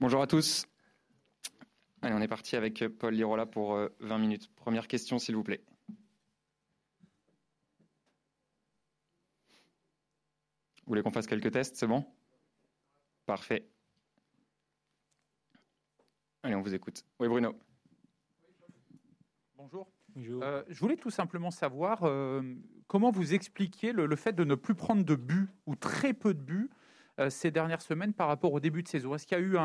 Bonjour 0.00 0.22
à 0.22 0.28
tous. 0.28 0.64
Allez, 2.02 2.14
on 2.14 2.20
est 2.20 2.28
parti 2.28 2.54
avec 2.54 2.86
Paul 2.98 3.14
Lirola 3.14 3.46
pour 3.46 3.76
20 3.98 4.18
minutes. 4.18 4.48
Première 4.54 4.86
question, 4.86 5.18
s'il 5.18 5.34
vous 5.34 5.42
plaît. 5.42 5.60
Vous 10.76 10.86
voulez 10.86 11.02
qu'on 11.02 11.10
fasse 11.10 11.26
quelques 11.26 11.50
tests, 11.50 11.74
c'est 11.74 11.88
bon? 11.88 12.06
Parfait. 13.26 13.68
Allez, 16.44 16.54
on 16.54 16.62
vous 16.62 16.74
écoute. 16.74 17.04
Oui, 17.18 17.26
Bruno. 17.26 17.58
Bonjour. 19.56 19.90
Je 20.14 20.78
voulais 20.78 20.96
tout 20.96 21.10
simplement 21.10 21.50
savoir 21.50 22.08
comment 22.86 23.10
vous 23.10 23.34
expliquiez 23.34 23.92
le 23.92 24.14
fait 24.14 24.32
de 24.32 24.44
ne 24.44 24.54
plus 24.54 24.76
prendre 24.76 25.04
de 25.04 25.16
buts 25.16 25.48
ou 25.66 25.74
très 25.74 26.14
peu 26.14 26.34
de 26.34 26.40
buts 26.40 26.70
ces 27.28 27.50
dernières 27.50 27.82
semaines 27.82 28.12
par 28.12 28.28
rapport 28.28 28.52
au 28.52 28.60
début 28.60 28.82
de 28.82 28.88
saison? 28.88 29.14
Est-ce 29.14 29.26
qu'il 29.26 29.38
y 29.38 29.40
a 29.40 29.44
eu 29.44 29.56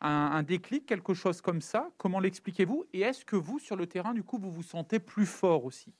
un 0.00 0.42
déclic, 0.42 0.86
quelque 0.86 1.14
chose 1.14 1.40
comme 1.40 1.60
ça? 1.60 1.90
Comment 1.96 2.20
l'expliquez-vous? 2.20 2.84
Et 2.92 3.00
est-ce 3.00 3.24
que 3.24 3.36
vous, 3.36 3.58
sur 3.58 3.76
le 3.76 3.86
terrain, 3.86 4.14
du 4.14 4.22
coup, 4.22 4.38
vous 4.38 4.50
vous 4.50 4.62
sentez 4.62 4.98
plus 4.98 5.26
fort 5.26 5.64
aussi? 5.64 5.94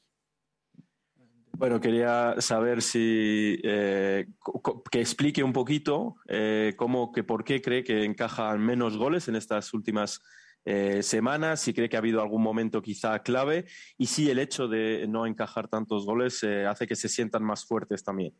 Bueno, 1.57 1.81
quería 1.81 2.35
saber 2.41 2.83
si 2.83 3.61
que 3.63 4.99
explique 4.99 5.39
un 5.39 5.53
poquito 5.53 6.17
cómo, 6.77 7.13
que 7.13 7.23
por 7.23 7.45
qué 7.45 7.61
cree 7.63 7.85
que 7.85 8.05
encajan 8.05 8.59
menos 8.59 8.97
goles 8.97 9.29
en 9.29 9.37
estas 9.37 9.73
últimas 9.73 10.21
semanas, 11.01 11.61
si 11.61 11.73
cree 11.73 11.89
que 11.89 11.97
ha 11.97 12.01
habido 12.01 12.21
algún 12.21 12.43
momento 12.43 12.83
quizá 12.83 13.23
clave 13.23 13.67
y 13.97 14.07
si 14.07 14.31
el 14.31 14.41
hecho 14.41 14.67
de 14.67 15.07
no 15.07 15.27
encajar 15.27 15.69
tantos 15.69 16.05
goles 16.05 16.43
hace 16.43 16.89
que 16.89 16.97
se 16.97 17.09
sientan 17.09 17.45
más 17.45 17.65
fuertes 17.65 18.03
también. 18.03 18.35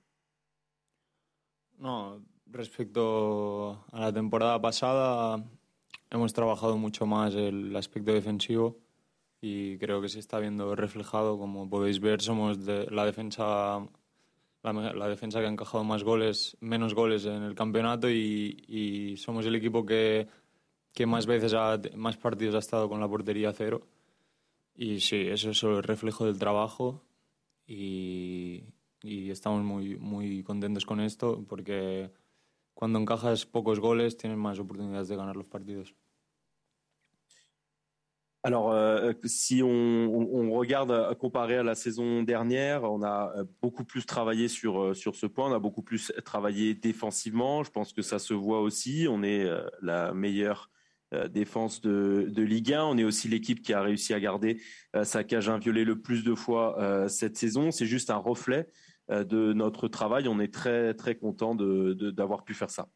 No, 1.79 2.21
respecto 2.55 3.85
a 3.93 4.01
la 4.01 4.13
temporada 4.13 4.61
pasada, 4.61 5.45
hemos 6.11 6.33
trabajado 6.33 6.79
mucho 6.79 7.05
más 7.05 7.35
el 7.35 7.75
aspecto 7.77 8.13
defensivo 8.13 8.79
y 9.41 9.77
creo 9.79 10.01
que 10.01 10.09
se 10.09 10.21
está 10.21 10.39
viendo 10.39 10.75
reflejado. 10.75 11.37
Como 11.37 11.69
podéis 11.69 12.01
ver, 12.01 12.23
somos 12.23 12.59
la 12.59 13.05
defensa 13.05 13.87
que 14.63 15.47
ha 15.47 15.49
encajado 15.49 15.85
más 15.85 16.05
goles, 16.05 16.57
menos 16.61 16.95
goles 16.95 17.27
en 17.27 17.43
el 17.43 17.55
campeonato 17.55 18.09
y 18.09 19.17
somos 19.19 19.45
el 19.47 19.57
equipo 19.57 19.85
que 19.85 20.29
más 21.07 21.27
veces, 21.27 21.55
más 21.97 22.17
partidos 22.17 22.55
ha 22.55 22.59
estado 22.59 22.89
con 22.89 23.01
la 23.01 23.09
portería 23.09 23.53
cero. 23.53 23.87
Y 24.77 25.01
sí, 25.01 25.27
eso 25.29 25.51
es 25.51 25.63
el 25.63 25.83
reflejo 25.83 26.25
del 26.25 26.39
trabajo 26.39 27.03
y 27.67 28.63
estamos 29.03 29.63
muy 29.63 30.43
contentos 30.45 30.87
con 30.87 31.01
esto 31.01 31.45
porque 31.49 32.11
cuando 32.75 32.99
encajas 32.99 33.47
pocos 33.47 33.81
goles 33.81 34.17
tienes 34.17 34.37
más 34.37 34.59
oportunidades 34.59 35.09
de 35.09 35.17
ganar 35.17 35.37
los 35.37 35.47
partidos. 35.47 35.95
Alors, 38.47 38.75
si 39.25 39.63
on 39.63 40.53
regarde 40.53 41.17
comparé 41.17 41.57
à 41.57 41.63
la 41.63 41.75
saison 41.75 42.23
dernière, 42.23 42.85
on 42.85 43.03
a 43.03 43.33
beaucoup 43.63 43.85
plus 43.85 44.05
travaillé 44.05 44.49
sur 44.49 44.95
ce 44.95 45.27
point. 45.27 45.51
On 45.51 45.55
a 45.55 45.59
beaucoup 45.59 45.81
plus 45.81 46.13
travaillé 46.27 46.75
défensivement. 46.75 47.65
Je 47.65 47.71
pense 47.71 47.95
que 47.95 48.03
ça 48.03 48.19
se 48.19 48.35
voit 48.35 48.61
aussi. 48.61 49.07
On 49.09 49.23
est 49.23 49.49
la 49.81 50.13
meilleure 50.13 50.69
défense 51.31 51.81
de 51.81 52.43
Ligue 52.43 52.75
1. 52.75 52.85
On 52.85 52.99
est 52.99 53.05
aussi 53.05 53.29
l'équipe 53.29 53.63
qui 53.63 53.73
a 53.73 53.81
réussi 53.81 54.13
à 54.13 54.21
garder 54.21 54.61
sa 55.05 55.25
cage 55.25 55.49
inviolée 55.49 55.87
le 55.87 56.03
plus 56.03 56.23
de 56.23 56.35
fois 56.35 57.09
cette 57.09 57.39
saison. 57.39 57.71
C'est 57.71 57.87
juste 57.87 58.11
un 58.11 58.19
reflet 58.19 58.69
de 59.09 59.53
notre 59.53 59.89
travail. 59.89 60.29
On 60.29 60.41
est 60.41 60.53
très, 60.53 60.95
très 60.95 61.15
content 61.15 61.55
d'avoir 61.55 62.45
pu 62.45 62.55
faire 62.55 62.71
ça. 62.71 62.89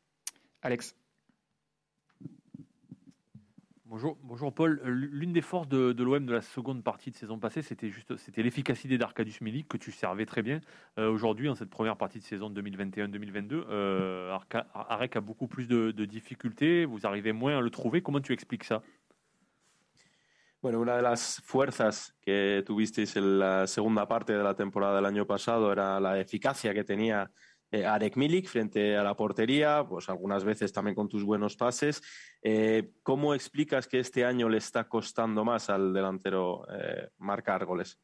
Alex. 0.63 0.97
Bonjour, 3.91 4.19
bonjour 4.23 4.53
Paul. 4.53 4.83
L'une 4.85 5.33
des 5.33 5.41
forces 5.41 5.67
de 5.67 6.03
l'OM 6.03 6.27
de 6.27 6.33
la 6.35 6.43
seconde 6.43 6.85
partie 6.85 7.11
de 7.11 7.17
saison 7.17 7.39
passée, 7.39 7.63
c'était 7.63 7.91
l'efficacité 8.43 8.99
d'Arkadiusz 8.99 9.41
Milik 9.41 9.67
que 9.67 9.79
tu 9.79 9.93
servais 9.93 10.27
très 10.27 10.43
bien. 10.43 10.61
Aujourd'hui, 10.99 11.49
en 11.49 11.55
cette 11.55 11.71
première 11.71 11.97
partie 11.97 12.19
de 12.19 12.25
saison 12.25 12.51
2021-2022, 12.51 13.65
Arek 14.75 15.17
a 15.17 15.21
beaucoup 15.23 15.47
plus 15.47 15.69
de 15.69 16.05
difficultés. 16.05 16.85
Vous 16.85 17.07
arrivez 17.07 17.33
moins 17.33 17.57
à 17.57 17.61
le 17.63 17.71
trouver. 17.71 18.03
Comment 18.03 18.21
tu 18.21 18.35
expliques 18.35 18.65
ça? 18.65 18.83
Bueno, 20.61 20.81
una 20.81 20.97
de 20.97 21.03
las 21.03 21.41
fuerzas 21.45 22.17
que 22.21 22.65
tuvisteis 22.67 23.15
en 23.15 23.39
la 23.39 23.69
segunda 23.69 24.09
parte 24.09 24.33
de 24.33 24.43
la 24.43 24.57
temporada 24.57 24.97
del 24.97 25.07
año 25.07 25.25
pasado 25.25 25.71
era 25.71 26.01
la 26.01 26.19
eficacia 26.19 26.75
que 26.75 26.83
tenía 26.83 27.31
Arek 27.71 28.17
Milik 28.17 28.49
frente 28.49 28.97
a 28.97 29.05
la 29.05 29.15
portería, 29.15 29.87
pues 29.89 30.09
algunas 30.09 30.43
veces 30.43 30.73
también 30.73 30.97
con 30.97 31.09
tus 31.09 31.23
buenos 31.23 31.55
pases. 31.55 32.03
¿Cómo 33.05 33.35
explicas 33.35 33.87
que 33.87 34.01
este 34.01 34.25
año 34.25 34.49
le 34.49 34.59
está 34.59 34.89
costando 34.89 35.45
más 35.45 35.71
al 35.71 35.93
delantero 35.93 36.67
marcar 37.19 37.65
goles? 37.65 38.01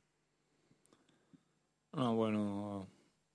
Bueno, 1.91 2.88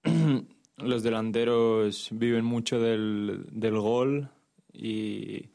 los 0.77 1.03
delanteros 1.03 2.07
viven 2.13 2.45
mucho 2.45 2.79
del 2.79 3.79
gol 3.79 4.29
y 4.71 5.49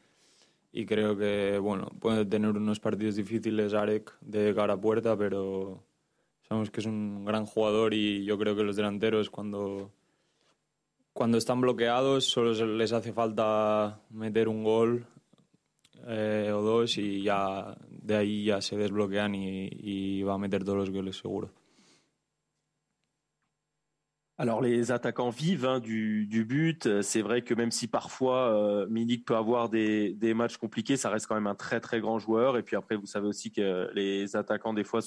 creo 0.83 1.15
que, 1.15 1.59
bueno, 1.59 1.87
puede 1.99 2.25
tener 2.25 2.49
unos 2.49 2.79
partidos 2.79 3.15
difíciles 3.15 3.73
Arek 3.73 4.17
de 4.19 4.53
cara 4.55 4.73
a 4.73 4.81
puerta, 4.81 5.15
pero 5.15 5.83
sabemos 6.47 6.71
que 6.71 6.81
es 6.81 6.85
un 6.85 7.23
gran 7.23 7.45
jugador 7.45 7.93
y 7.93 8.25
yo 8.25 8.37
creo 8.37 8.55
que 8.55 8.63
los 8.63 8.75
delanteros 8.75 9.29
cuando 9.29 9.91
están 11.37 11.61
bloqueados 11.61 12.25
solo 12.25 12.53
les 12.65 12.91
hace 12.91 13.13
falta 13.13 14.01
meter 14.09 14.49
un 14.49 14.63
gol 14.63 15.05
o 16.07 16.61
dos 16.61 16.97
y 16.97 17.23
ya 17.23 17.77
de 17.89 18.15
ahí 18.15 18.45
ya 18.45 18.59
se 18.61 18.75
desbloquean 18.75 19.33
y 19.35 20.21
va 20.23 20.33
a 20.33 20.37
meter 20.37 20.63
todos 20.63 20.77
los 20.79 20.91
goles 20.91 21.17
seguro. 21.17 21.51
Alors, 24.37 24.61
les 24.61 24.91
attaquants 24.91 25.29
vivent 25.29 25.79
du 25.79 26.45
but. 26.45 27.01
C'est 27.01 27.21
vrai 27.21 27.41
que 27.41 27.53
même 27.53 27.71
si 27.71 27.87
parfois 27.87 28.85
Milik 28.89 29.23
peut 29.23 29.37
avoir 29.37 29.69
des 29.69 30.33
matchs 30.35 30.57
compliqués, 30.57 30.97
ça 30.97 31.09
reste 31.09 31.27
quand 31.27 31.35
même 31.35 31.47
un 31.47 31.55
très, 31.55 31.79
très 31.79 32.01
grand 32.01 32.19
joueur. 32.19 32.57
Et 32.57 32.63
puis 32.63 32.75
après, 32.75 32.97
vous 32.97 33.05
savez 33.05 33.27
aussi 33.27 33.53
que 33.53 33.89
les 33.93 34.35
attaquants, 34.35 34.73
des 34.73 34.83
fois, 34.83 34.99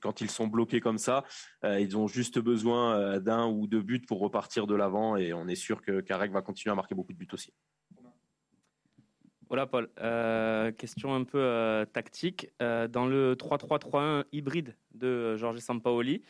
quand 0.00 0.20
ils 0.20 0.30
sont 0.30 0.46
bloqués 0.46 0.80
comme 0.80 0.98
ça, 0.98 1.24
ils 1.64 1.96
ont 1.96 2.06
juste 2.06 2.38
besoin 2.38 3.18
d'un 3.18 3.48
ou 3.48 3.66
deux 3.66 3.82
buts 3.82 4.04
pour 4.06 4.20
repartir 4.20 4.68
de 4.68 4.76
l'avant. 4.76 5.16
Et 5.16 5.32
on 5.32 5.48
est 5.48 5.56
sûr 5.56 5.82
qu'Arek 5.82 6.30
va 6.30 6.40
continuer 6.40 6.70
à 6.70 6.76
marquer 6.76 6.94
beaucoup 6.94 7.12
de 7.12 7.18
buts 7.18 7.28
aussi. 7.32 7.52
Voilà, 9.48 9.66
Paul. 9.66 9.88
Question 10.76 11.12
un 11.12 11.24
peu 11.24 11.84
tactique. 11.92 12.52
Dans 12.60 13.06
le 13.06 13.34
3-3-3-1 13.34 14.26
hybride 14.30 14.76
de 14.94 15.34
Jorge 15.34 15.58
Sampaoli, 15.58 16.22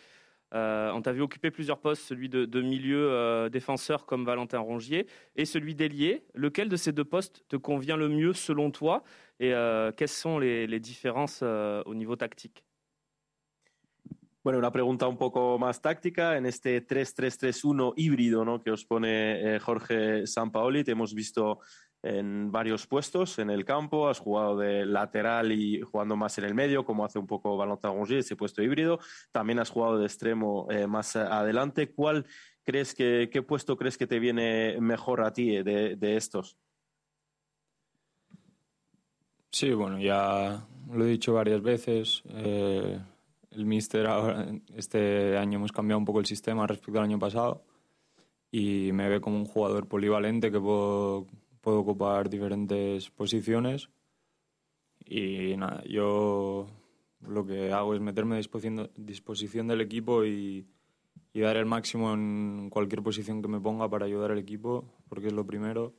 on 0.53 1.03
t'a 1.03 1.13
vu 1.13 1.23
occuper 1.23 1.51
plusieurs 1.51 1.81
postes, 1.81 2.03
celui 2.03 2.29
de 2.29 2.63
milieu 2.63 3.49
défenseur 3.51 4.07
comme 4.07 4.25
Valentin 4.25 4.59
Rongier 4.59 5.07
et 5.37 5.45
celui 5.45 5.75
d'ailier. 5.75 6.25
Lequel 6.35 6.69
de 6.69 6.77
ces 6.77 6.93
deux 6.93 7.05
postes 7.05 7.45
te 7.49 7.57
convient 7.57 7.97
le 7.97 8.09
mieux 8.09 8.33
selon 8.33 8.71
toi? 8.71 9.03
Et 9.39 9.53
quelles 9.97 10.09
sont 10.09 10.39
les 10.39 10.81
différences 10.81 11.43
au 11.43 11.95
niveau 11.95 12.17
tactique? 12.17 12.65
Bueno, 14.43 14.59
una 14.59 14.71
pregunta 14.71 15.07
un 15.07 15.19
poco 15.19 15.59
más 15.59 15.83
táctica. 15.83 16.35
En 16.35 16.47
este 16.47 16.81
3-3-3-1 16.81 17.93
híbrido 17.97 18.59
que 18.65 18.71
os 18.71 18.87
pone 18.87 19.59
Jorge 19.61 20.27
Sampaoli, 20.27 20.83
te 20.83 20.93
hemos 20.93 21.13
visto 21.13 21.59
en 22.03 22.51
varios 22.51 22.87
puestos 22.87 23.39
en 23.39 23.51
el 23.51 23.65
campo. 23.65 24.09
Has 24.09 24.19
jugado 24.19 24.57
de 24.57 24.87
lateral 24.87 25.53
y 25.53 25.81
jugando 25.81 26.17
más 26.17 26.39
en 26.39 26.45
el 26.45 26.55
medio, 26.55 26.85
como 26.85 27.05
hace 27.05 27.19
un 27.19 27.27
poco 27.27 27.57
Valentin 27.57 27.91
Rongier, 27.91 28.21
ese 28.21 28.37
puesto 28.37 28.63
híbrido. 28.63 28.99
También 29.33 29.59
has 29.59 29.71
jugado 29.71 29.99
de 29.99 30.07
extremo 30.07 30.69
más 30.89 31.17
adelante. 31.17 31.93
¿Cuál 31.93 32.27
crees 32.65 32.95
que, 32.95 33.29
qué 33.33 33.43
puesto 33.43 33.77
crees 33.77 33.99
que 33.99 34.07
te 34.07 34.19
viene 34.19 34.81
mejor 34.81 35.23
a 35.23 35.33
ti 35.33 35.63
de 35.63 36.17
estos? 36.17 36.57
Sí, 39.53 39.73
bueno, 39.73 39.99
ya 39.99 40.65
lo 40.91 41.05
he 41.05 41.09
dicho 41.09 41.35
varias 41.35 41.61
veces. 41.61 42.23
El 43.51 43.67
míster 43.67 44.07
ahora, 44.07 44.47
este 44.77 45.37
año 45.37 45.59
hemos 45.59 45.73
cambiado 45.73 45.99
un 45.99 46.05
poco 46.05 46.21
el 46.21 46.27
sistema 46.27 46.67
respecto 46.67 46.99
al 46.99 47.07
año 47.07 47.19
pasado 47.19 47.65
y 48.53 48.93
me 48.93 49.09
ve 49.09 49.21
como 49.21 49.37
un 49.37 49.45
jugador 49.45 49.89
polivalente 49.89 50.53
que 50.53 50.61
puedo 50.61 51.27
ocupar 51.63 52.29
diferentes 52.31 53.11
posiciones. 53.11 53.91
Y 55.05 55.57
nada, 55.57 55.83
yo 55.85 56.67
lo 57.21 57.45
que 57.45 57.73
hago 57.73 57.95
es 57.95 58.01
meterme 58.01 58.37
a 58.37 58.41
disposición 58.97 59.67
del 59.69 59.81
equipo 59.81 60.25
y 60.25 60.67
dar 61.35 61.57
el 61.57 61.67
máximo 61.67 62.13
en 62.13 62.71
cualquier 62.71 63.03
posición 63.03 63.43
que 63.43 63.49
me 63.49 63.61
ponga 63.61 63.89
para 63.89 64.07
ayudar 64.07 64.31
al 64.31 64.39
equipo, 64.39 64.85
porque 65.09 65.29
es 65.29 65.33
lo 65.33 65.47
primero. 65.47 65.95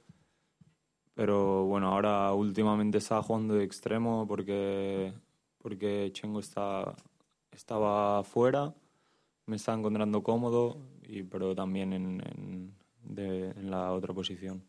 Pero 1.13 1.65
bueno, 1.65 1.89
ahora 1.89 2.33
últimamente 2.33 2.97
estaba 2.99 3.21
jugando 3.21 3.55
de 3.55 3.65
extremo 3.65 4.25
porque 4.27 5.13
Chengo 6.13 6.39
estaba 6.39 8.23
fuera, 8.23 8.73
me 9.45 9.57
estaba 9.57 9.77
encontrando 9.77 10.23
cómodo, 10.23 10.77
pero 11.29 11.53
también 11.53 11.91
en 11.93 12.73
la 13.69 13.91
otra 13.91 14.13
posición. 14.13 14.63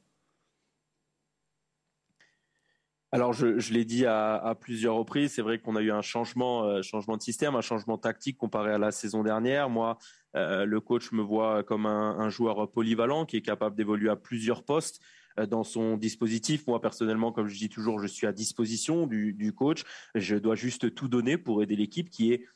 Alors, 3.15 3.35
je, 3.35 3.59
je 3.59 3.75
l'ai 3.75 3.85
dit 3.85 4.07
à, 4.07 4.37
à, 4.37 4.55
plusieurs 4.55 4.95
reprises, 4.95 5.35
c'est 5.35 5.43
vrai 5.43 5.59
qu'on 5.59 5.77
a 5.77 5.83
eu 5.83 5.93
un 5.93 6.01
changement, 6.01 6.65
euh, 6.65 6.81
changement 6.81 7.19
de 7.19 7.23
système, 7.23 7.55
un 7.55 7.61
changement 7.61 7.99
tactique 7.99 8.39
comparé 8.39 8.73
à 8.73 8.79
la 8.79 8.91
saison 8.91 9.23
dernière. 9.23 9.69
Moi, 9.69 9.99
euh, 10.35 10.65
le 10.65 10.81
coach 10.81 11.13
me 11.13 11.21
voit 11.21 11.63
comme 11.63 11.85
un, 11.85 12.19
un, 12.19 12.31
joueur 12.31 12.73
polyvalent 12.73 13.27
qui 13.27 13.37
est 13.37 13.43
capable 13.43 13.77
d'évoluer 13.77 14.09
à 14.09 14.17
plusieurs 14.17 14.65
postes 14.65 15.03
euh, 15.39 15.45
dans 15.45 15.63
son 15.63 15.99
dispositif. 15.99 16.67
Moi, 16.67 16.81
personnellement, 16.81 17.33
comme 17.33 17.49
je 17.49 17.59
dis 17.59 17.69
toujours, 17.69 18.01
je 18.01 18.07
suis 18.07 18.27
à 18.27 18.33
disposition 18.33 19.07
du, 19.07 19.35
du 19.35 19.53
coach. 19.53 19.83
Je 20.15 20.37
dois 20.37 20.55
juste 20.55 20.95
tout 20.95 21.09
donner 21.09 21.37
pour 21.37 21.63
aider 21.63 21.77
l'équipe 21.77 22.09
qui 22.09 22.33
est 22.33 22.47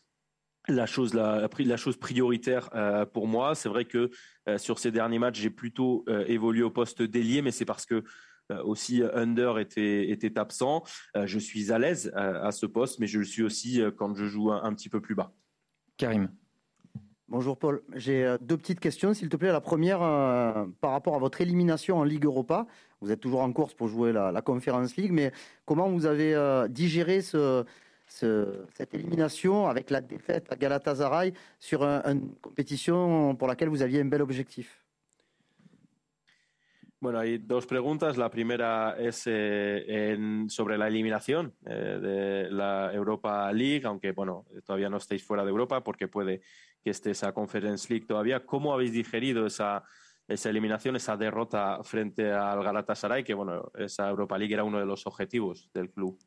la 0.69 0.87
chose, 0.87 1.15
la, 1.15 1.49
la 1.59 1.77
chose 1.77 1.97
prioritaire 1.97 2.71
euh, 2.75 3.07
pour 3.07 3.27
moi. 3.27 3.55
C'est 3.55 3.69
vrai 3.69 3.85
que 3.85 4.11
euh, 4.49 4.59
sur 4.59 4.79
ces 4.79 4.91
derniers 4.91 5.19
matchs, 5.19 5.41
j'ai 5.41 5.51
plutôt 5.51 6.05
évolué 6.27 6.63
au 6.63 6.71
poste 6.71 7.03
d'ailier, 7.03 7.43
mais 7.43 7.51
c'est 7.51 7.65
parce 7.65 7.87
que 7.87 8.05
euh, 8.53 8.63
aussi 8.63 9.03
Under 9.15 9.59
était, 9.59 10.11
était 10.11 10.39
absent. 10.39 10.85
Euh, 11.17 11.27
je 11.27 11.39
suis 11.39 11.73
à 11.73 11.79
l'aise 11.79 12.13
à, 12.15 12.47
à, 12.47 12.53
ce 12.53 12.67
poste, 12.67 13.01
mais 13.01 13.07
je 13.07 13.19
le 13.19 13.25
suis 13.25 13.43
aussi 13.43 13.81
euh, 13.81 13.91
quand 13.91 14.15
je 14.15 14.25
joue 14.27 14.53
un, 14.53 14.63
un 14.63 14.73
petit 14.73 14.89
peu 14.89 15.01
plus 15.01 15.15
bas. 15.15 15.33
Karim. 15.97 16.29
Bonjour 17.29 17.59
Paul, 17.59 17.83
j'ai 17.97 18.37
deux 18.41 18.57
petites 18.57 18.79
questions 18.79 19.13
s'il 19.13 19.29
te 19.29 19.37
plaît. 19.37 19.51
La 19.51 19.61
première, 19.61 20.01
euh, 20.01 20.65
par 20.81 20.93
rapport 20.93 21.17
à 21.17 21.19
votre 21.19 21.41
élimination 21.41 21.99
en 21.99 22.05
Ligue 22.05 22.25
Europa, 22.25 22.69
vous 23.01 23.11
êtes 23.11 23.19
toujours 23.19 23.41
en 23.41 23.53
course 23.53 23.75
pour 23.75 23.89
jouer 23.89 24.13
la, 24.13 24.31
la 24.31 24.43
Conference 24.43 24.97
League, 24.97 25.11
mais 25.11 25.33
comment 25.65 25.89
vous 25.91 26.07
avez 26.07 26.37
euh, 26.37 26.69
digéré 26.69 27.23
ce, 27.23 27.65
ce, 28.07 28.65
cette 28.75 28.95
élimination 28.95 29.69
avec 29.69 29.91
la 29.91 30.01
défaite 30.01 30.51
à 30.53 30.57
Galatasaray 30.57 31.33
sur 31.59 31.83
un, 31.83 32.03
une 32.13 32.35
compétition 32.37 33.35
pour 33.37 33.49
laquelle 33.49 33.69
vous 33.69 33.83
aviez 33.83 34.01
un 34.01 34.07
bel 34.07 34.23
objectif 34.23 34.87
Bueno, 36.99 37.19
hay 37.19 37.39
dos 37.39 37.67
preguntas. 37.67 38.17
La 38.17 38.31
primera 38.31 38.97
es 38.99 39.27
eh, 39.27 39.85
en, 40.13 40.49
sobre 40.49 40.79
la 40.79 40.89
eliminación 40.89 41.55
eh, 41.67 41.99
de 42.01 42.51
la 42.51 42.91
Europa 42.93 43.53
League, 43.53 43.87
aunque 43.87 44.13
bueno, 44.13 44.47
todavía 44.65 44.89
no 44.89 44.97
estáis 44.97 45.23
fuera 45.23 45.45
de 45.45 45.51
Europa 45.51 45.85
porque 45.85 46.09
puede 46.09 46.41
que 46.83 46.91
esté 46.91 47.11
esa 47.11 47.33
Conference 47.33 47.93
League 47.93 48.07
todavía. 48.07 48.47
¿Cómo 48.47 48.73
habéis 48.73 48.93
digerido 48.93 49.45
esa, 49.45 49.85
esa 50.27 50.49
eliminación, 50.49 50.97
esa 50.97 51.19
derrota 51.19 51.85
frente 51.85 52.33
al 52.33 52.65
Galatasaray? 52.65 53.23
Que 53.25 53.35
bueno, 53.35 53.71
esa 53.75 54.09
Europa 54.09 54.39
League 54.39 54.55
era 54.55 54.65
uno 54.65 54.79
de 54.79 54.87
los 54.87 55.07
objetivos 55.07 55.71
del 55.75 55.91
club. 55.91 56.19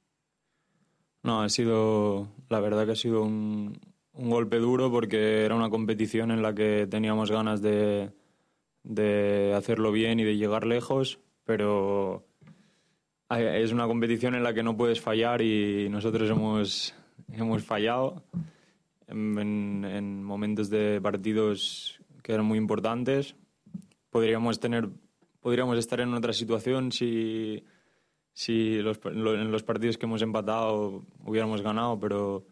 No, 1.23 1.41
ha 1.41 1.49
sido, 1.49 2.29
la 2.49 2.59
verdad 2.59 2.85
que 2.85 2.93
ha 2.93 2.95
sido 2.95 3.23
un, 3.23 3.79
golpe 4.13 4.57
duro 4.57 4.91
porque 4.91 5.45
era 5.45 5.55
una 5.55 5.69
competición 5.69 6.31
en 6.31 6.41
la 6.41 6.53
que 6.53 6.87
teníamos 6.89 7.31
ganas 7.31 7.61
de 7.61 8.11
de 8.83 9.53
hacerlo 9.55 9.91
bien 9.91 10.19
y 10.19 10.23
de 10.23 10.37
llegar 10.37 10.65
lejos, 10.65 11.19
pero 11.45 12.25
es 13.29 13.71
una 13.71 13.87
competición 13.87 14.35
en 14.35 14.43
la 14.43 14.53
que 14.53 14.63
no 14.63 14.75
puedes 14.75 15.01
fallar 15.01 15.41
y 15.41 15.89
nosotros 15.89 16.29
hemos, 16.29 16.95
hemos 17.31 17.63
fallado 17.63 18.23
en, 19.07 19.85
en, 19.85 20.23
momentos 20.23 20.69
de 20.69 20.99
partidos 21.01 21.99
que 22.23 22.33
eran 22.33 22.45
muy 22.45 22.57
importantes. 22.57 23.35
Podríamos, 24.09 24.59
tener, 24.59 24.89
podríamos 25.39 25.77
estar 25.77 25.99
en 25.99 26.13
otra 26.13 26.33
situación 26.33 26.91
si, 26.91 27.63
si 28.39 28.81
los, 28.81 29.01
en 29.03 29.51
los 29.51 29.63
partidos 29.63 29.97
que 29.97 30.05
hemos 30.05 30.21
empatado 30.21 31.03
hubiéramos 31.25 31.61
ganado, 31.61 31.99
pero, 31.99 32.45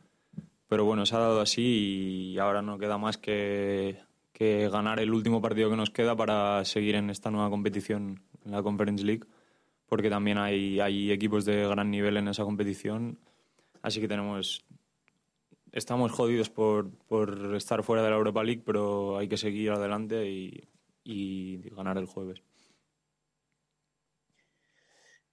pero 0.67 0.83
bueno, 0.83 1.05
se 1.05 1.15
ha 1.15 1.19
dado 1.19 1.39
así 1.39 2.33
y 2.33 2.39
ahora 2.39 2.61
no 2.61 2.77
queda 2.77 2.97
más 2.97 3.17
que 3.17 3.97
que 4.33 4.67
ganar 4.69 4.99
el 4.99 5.13
último 5.13 5.41
partido 5.41 5.69
que 5.69 5.77
nos 5.77 5.89
queda 5.89 6.13
para 6.13 6.63
seguir 6.65 6.95
en 6.95 7.09
esta 7.09 7.31
nueva 7.31 7.49
competición, 7.49 8.21
en 8.45 8.51
la 8.51 8.61
Conference 8.61 9.03
League, 9.03 9.23
porque 9.87 10.09
también 10.09 10.37
hay, 10.37 10.81
hay 10.81 11.09
equipos 11.09 11.45
de 11.45 11.65
gran 11.67 11.89
nivel 11.89 12.17
en 12.17 12.27
esa 12.27 12.43
competición. 12.43 13.17
Así 13.81 14.01
que 14.01 14.09
tenemos. 14.09 14.65
Estamos 15.71 16.11
jodidos 16.11 16.49
por, 16.49 16.91
por 17.07 17.55
estar 17.55 17.81
fuera 17.81 18.03
de 18.03 18.09
la 18.09 18.17
Europa 18.17 18.43
League, 18.43 18.61
pero 18.65 19.17
hay 19.17 19.29
que 19.29 19.37
seguir 19.37 19.71
adelante 19.71 20.29
y, 20.29 20.67
y 21.03 21.57
ganar 21.69 21.97
el 21.97 22.05
jueves. 22.05 22.43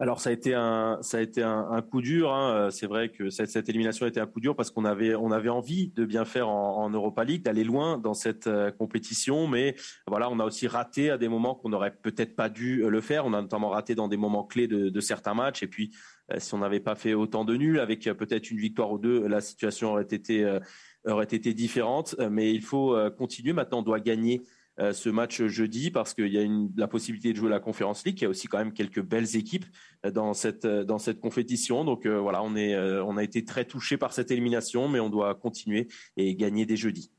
Alors 0.00 0.20
ça 0.20 0.31
a 0.31 0.32
été 0.32 0.55
un 0.55 0.99
ça 1.02 1.19
a 1.19 1.20
été 1.20 1.41
un, 1.41 1.81
coup 1.82 2.02
dur. 2.02 2.32
Hein. 2.32 2.69
C'est 2.73 2.87
vrai 2.87 3.11
que 3.11 3.31
cette, 3.31 3.69
élimination 3.69 4.06
a 4.06 4.08
été 4.08 4.19
un 4.19 4.26
coup 4.26 4.41
dur 4.41 4.56
parce 4.56 4.73
qu'on 4.73 4.85
avait 4.85 5.14
on 5.14 5.31
avait 5.31 5.50
envie 5.50 5.88
de 5.94 6.05
bien 6.05 6.25
faire 6.25 6.49
en, 6.49 6.91
Europa 6.91 7.23
League, 7.23 7.43
d'aller 7.43 7.62
loin 7.62 7.99
dans 7.99 8.14
cette 8.14 8.49
euh, 8.49 8.73
compétition, 8.73 9.46
mais 9.46 9.76
voilà, 10.08 10.29
on 10.31 10.41
a 10.41 10.44
aussi 10.44 10.67
raté 10.67 11.11
à 11.11 11.19
des 11.19 11.29
moments 11.29 11.55
qu'on 11.55 11.69
n'aurait 11.69 11.94
peut-être 11.94 12.35
pas 12.35 12.49
dû 12.49 12.82
euh, 12.82 12.88
le 12.88 13.00
faire. 13.00 13.25
On 13.25 13.32
a 13.35 13.41
notamment 13.41 13.69
raté 13.69 13.94
dans 13.94 14.08
des 14.08 14.17
moments 14.17 14.43
clés 14.44 14.67
de, 14.67 15.00
certains 15.00 15.35
matchs. 15.35 15.62
Et 15.62 15.69
puis 15.69 15.93
euh, 16.32 16.37
si 16.38 16.55
on 16.55 16.58
n'avait 16.58 16.81
pas 16.81 16.96
fait 16.96 17.14
autant 17.14 17.44
de 17.44 17.56
nuls, 17.56 17.79
avec 17.79 18.06
euh, 18.06 18.14
peut-être 18.14 18.50
une 18.50 18.58
victoire 18.58 18.91
ou 18.91 18.99
deux, 18.99 19.26
la 19.29 19.41
situation 19.41 19.93
aurait 19.93 20.02
été 20.02 20.44
euh, 20.44 20.58
aurait 21.06 21.25
été 21.25 21.55
différente. 21.55 22.17
Mais 22.31 22.52
il 22.52 22.62
faut 22.62 22.96
continuer. 23.19 23.52
Maintenant, 23.52 23.81
on 23.81 23.82
doit 23.82 24.00
gagner 24.00 24.43
euh, 24.43 24.63
ce 24.79 25.09
match 25.09 25.43
jeudi 25.44 25.91
parce 25.91 26.15
qu'il 26.15 26.32
y 26.32 26.38
a 26.38 26.47
la 26.76 26.88
possibilité 26.88 27.32
de 27.32 27.37
jouer 27.37 27.50
la 27.50 27.61
Conférence 27.61 28.05
League. 28.05 28.19
Il 28.21 28.25
y 28.25 28.26
a 28.26 28.29
aussi 28.29 28.49
quand 28.49 28.59
même 28.59 28.73
quelques 28.73 29.03
belles 29.03 29.37
équipes 29.37 29.67
euh, 30.05 30.11
dans 30.11 30.35
cette, 30.35 30.65
euh, 30.65 30.85
dans 30.85 30.99
cette 30.99 31.21
compétition. 31.21 31.85
Donc 31.85 32.06
euh, 32.06 32.19
voilà, 32.19 32.43
on, 32.43 32.56
euh, 32.56 33.17
a 33.17 33.23
été 33.23 33.44
très 33.44 33.65
touché 33.65 33.97
par 33.97 34.12
cette 34.12 34.31
élimination, 34.31 34.88
mais 34.88 35.00
on 35.00 35.11
doit 35.11 35.35
continuer 35.35 35.88
et 36.17 36.35
gagner 36.35 36.67
dès 36.67 36.76
jeudi. 36.76 37.11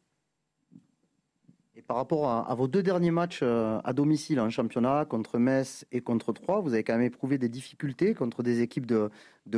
Et 1.78 1.81
par 1.81 1.98
rapport 1.98 2.30
à, 2.30 2.56
vos 2.56 2.68
deux 2.68 2.81
derniers 2.81 3.12
matchs 3.12 3.44
à 3.44 3.94
domicile 3.94 4.40
en 4.40 4.50
championnat, 4.50 5.06
contre 5.06 5.38
Metz 5.40 5.86
et 5.92 6.00
contre 6.00 6.31
Troyes, 6.31 6.62
vous 6.62 6.74
avez 6.74 6.86
quand 6.86 6.94
même 6.94 7.06
éprouvé 7.06 7.38
des 7.38 7.50
difficultés 7.50 8.13
contre 8.13 8.44
des 8.44 8.62
équipes 8.62 8.86
de 8.86 9.10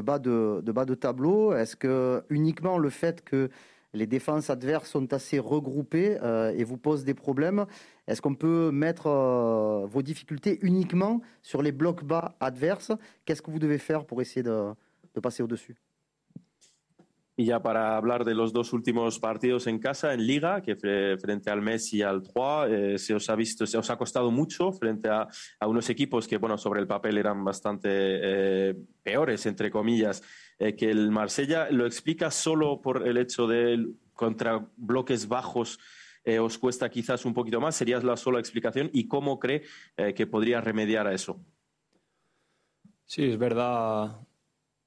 bas 0.01 0.17
de 0.17 0.95
tableau. 0.95 1.53
Est-ce 1.53 1.75
que 1.75 2.23
uniquement 2.29 2.79
le 2.79 2.89
fait 2.89 3.23
que 3.23 3.51
les 3.93 4.07
défenses 4.07 4.49
adverses 4.49 4.89
sont 4.89 5.13
assez 5.13 5.39
regroupées 5.39 6.17
euh, 6.21 6.53
et 6.55 6.63
vous 6.63 6.77
posent 6.77 7.05
des 7.05 7.13
problèmes. 7.13 7.65
Est-ce 8.07 8.21
qu'on 8.21 8.35
peut 8.35 8.71
mettre 8.71 9.07
euh, 9.07 9.85
vos 9.85 10.01
difficultés 10.01 10.59
uniquement 10.61 11.21
sur 11.41 11.61
les 11.61 11.71
blocs 11.71 12.03
bas 12.03 12.35
adverses? 12.39 12.91
Qu'est-ce 13.25 13.41
que 13.41 13.51
vous 13.51 13.59
devez 13.59 13.77
faire 13.77 14.05
pour 14.05 14.21
essayer 14.21 14.43
de, 14.43 14.71
de 15.15 15.19
passer 15.19 15.43
au-dessus? 15.43 15.75
Y 17.39 17.45
ya 17.45 17.61
para 17.61 17.95
hablar 17.95 18.25
de 18.25 18.33
los 18.33 18.51
dos 18.51 18.73
últimos 18.73 19.19
partidos 19.19 19.67
en 19.67 19.77
casa, 19.77 20.11
en 20.11 20.25
Liga, 20.25 20.59
que 20.63 20.75
frente 21.21 21.51
al 21.51 21.61
Messi 21.61 21.97
y 21.97 22.01
al 22.01 22.23
3, 22.23 22.33
eh, 22.67 22.97
se 22.97 23.13
os 23.13 23.29
ha 23.29 23.35
visto, 23.35 23.67
se 23.67 23.77
os 23.77 23.87
ha 23.91 23.95
costado 23.95 24.31
mucho 24.31 24.71
frente 24.71 25.07
a, 25.07 25.27
unos 25.61 25.87
equipos 25.91 26.27
que, 26.27 26.37
bueno, 26.37 26.57
sobre 26.57 26.79
el 26.79 26.87
papel 26.87 27.15
eran 27.15 27.45
bastante 27.45 27.89
eh, 27.91 28.75
peores, 29.03 29.45
entre 29.45 29.69
comillas, 29.69 30.23
eh, 30.57 30.75
que 30.75 30.89
el 30.89 31.11
Marsella. 31.11 31.69
¿Lo 31.69 31.85
explica 31.85 32.31
solo 32.31 32.81
por 32.81 33.07
el 33.07 33.17
hecho 33.17 33.45
de 33.45 33.87
contra 34.13 34.67
bloques 34.75 35.27
bajos 35.27 35.77
eh, 36.23 36.39
os 36.39 36.57
cuesta 36.57 36.89
quizás 36.89 37.23
un 37.23 37.35
poquito 37.35 37.61
más? 37.61 37.75
¿Sería 37.75 37.99
la 37.99 38.17
sola 38.17 38.39
explicación? 38.39 38.89
¿Y 38.93 39.07
cómo 39.07 39.37
cree 39.37 39.61
que 40.15 40.25
podría 40.25 40.59
remediar 40.59 41.05
a 41.05 41.13
eso? 41.13 41.39
Sí, 43.05 43.25
es 43.25 43.37
verdad 43.37 44.26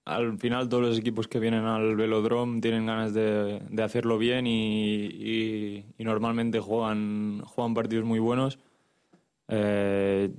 al 0.05 0.39
final 0.39 0.69
todos 0.69 0.83
los 0.83 0.99
equipos 0.99 1.29
que 1.29 1.39
vienen 1.39 1.65
al 1.65 1.95
velodrome 1.95 2.61
tienen 2.61 2.87
ganas 2.87 3.13
de, 3.15 3.61
hacerlo 3.83 4.19
bien 4.19 4.47
y, 4.47 5.85
normalmente 5.99 6.61
juegan, 6.61 7.43
juegan 7.45 7.75
partidos 7.75 8.05
muy 8.05 8.19
buenos. 8.19 8.59
Eh, 9.49 10.33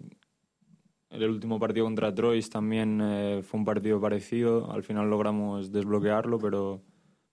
el 1.10 1.30
último 1.30 1.60
partido 1.60 1.86
contra 1.86 2.14
Troyes 2.14 2.50
también 2.50 3.00
eh, 3.02 3.42
fue 3.44 3.60
un 3.60 3.66
partido 3.66 4.00
parecido. 4.00 4.72
Al 4.72 4.84
final 4.84 5.10
logramos 5.10 5.72
desbloquearlo, 5.72 6.40
pero, 6.40 6.82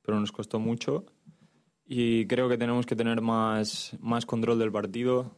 pero 0.02 0.20
nos 0.20 0.32
costó 0.32 0.58
mucho. 0.58 1.06
Y 1.86 2.26
creo 2.26 2.48
que 2.48 2.58
tenemos 2.58 2.84
que 2.84 2.96
tener 2.96 3.22
más, 3.22 3.96
más 4.00 4.26
control 4.26 4.58
del 4.58 4.72
partido. 4.72 5.34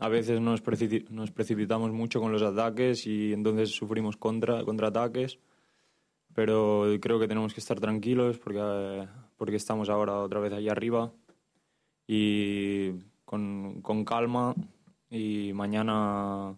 A 0.00 0.08
veces 0.08 0.40
nos 0.40 0.60
precipitamos 0.60 1.92
mucho 1.92 2.20
con 2.20 2.32
los 2.32 2.42
ataques 2.42 3.06
y 3.06 3.32
entonces 3.32 3.70
sufrimos 3.70 4.16
contra, 4.16 4.64
contraataques 4.64 5.38
pero 6.34 6.86
creo 7.00 7.18
que 7.18 7.28
tenemos 7.28 7.54
que 7.54 7.60
estar 7.60 7.80
tranquilos 7.80 8.38
porque, 8.38 9.08
porque 9.36 9.56
estamos 9.56 9.88
ahora 9.88 10.18
otra 10.18 10.40
vez 10.40 10.52
allá 10.52 10.72
arriba 10.72 11.12
y 12.06 12.92
con, 13.24 13.80
con 13.82 14.04
calma 14.04 14.54
y 15.10 15.52
mañana 15.54 16.56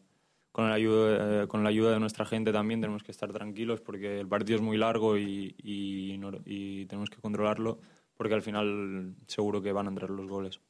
con 0.51 0.69
la, 0.71 0.75
ayuda, 0.75 1.43
eh, 1.43 1.47
con 1.47 1.63
la 1.63 1.69
ayuda 1.69 1.93
de 1.93 2.01
nuestra 2.01 2.25
gente 2.25 2.53
también 2.53 2.81
tenemos 2.81 3.03
que 3.03 3.13
estar 3.13 3.31
tranquilos 3.33 3.81
porque 3.81 4.21
el 4.21 4.29
partido 4.29 4.57
es 4.57 4.63
muy 4.63 4.79
largo 4.79 5.19
y, 5.19 5.55
y, 5.63 6.19
y 6.47 6.87
tenemos 6.87 7.11
que 7.11 7.21
controlarlo 7.21 7.79
porque 8.17 8.35
al 8.35 8.43
final 8.43 9.15
seguro 9.27 9.61
que 9.61 9.73
van 9.73 9.87
a 9.87 9.91
entrar 9.91 10.11
los 10.11 10.27
goles. 10.27 10.61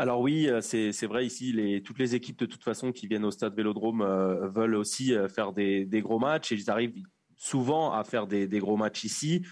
Alors 0.00 0.22
oui, 0.22 0.48
euh, 0.48 0.62
c'est 0.62 1.06
vrai 1.06 1.26
ici, 1.26 1.52
les, 1.52 1.82
toutes 1.82 1.98
les 1.98 2.14
équipes 2.14 2.38
de 2.38 2.46
toute 2.46 2.64
façon 2.64 2.90
qui 2.90 3.06
viennent 3.06 3.26
au 3.26 3.30
stade 3.30 3.54
Vélodrome 3.54 4.00
euh, 4.00 4.48
veulent 4.48 4.76
aussi 4.76 5.14
euh, 5.14 5.28
faire 5.28 5.52
des, 5.52 5.84
des, 5.84 6.00
gros 6.00 6.18
matchs 6.18 6.52
et 6.52 6.54
ils 6.54 6.70
arrivent 6.70 6.94
souvent 7.36 7.92
à 7.92 8.02
faire 8.02 8.26
des, 8.26 8.46
des 8.46 8.60
gros 8.60 8.78
matchs 8.78 9.04
ici. 9.04 9.44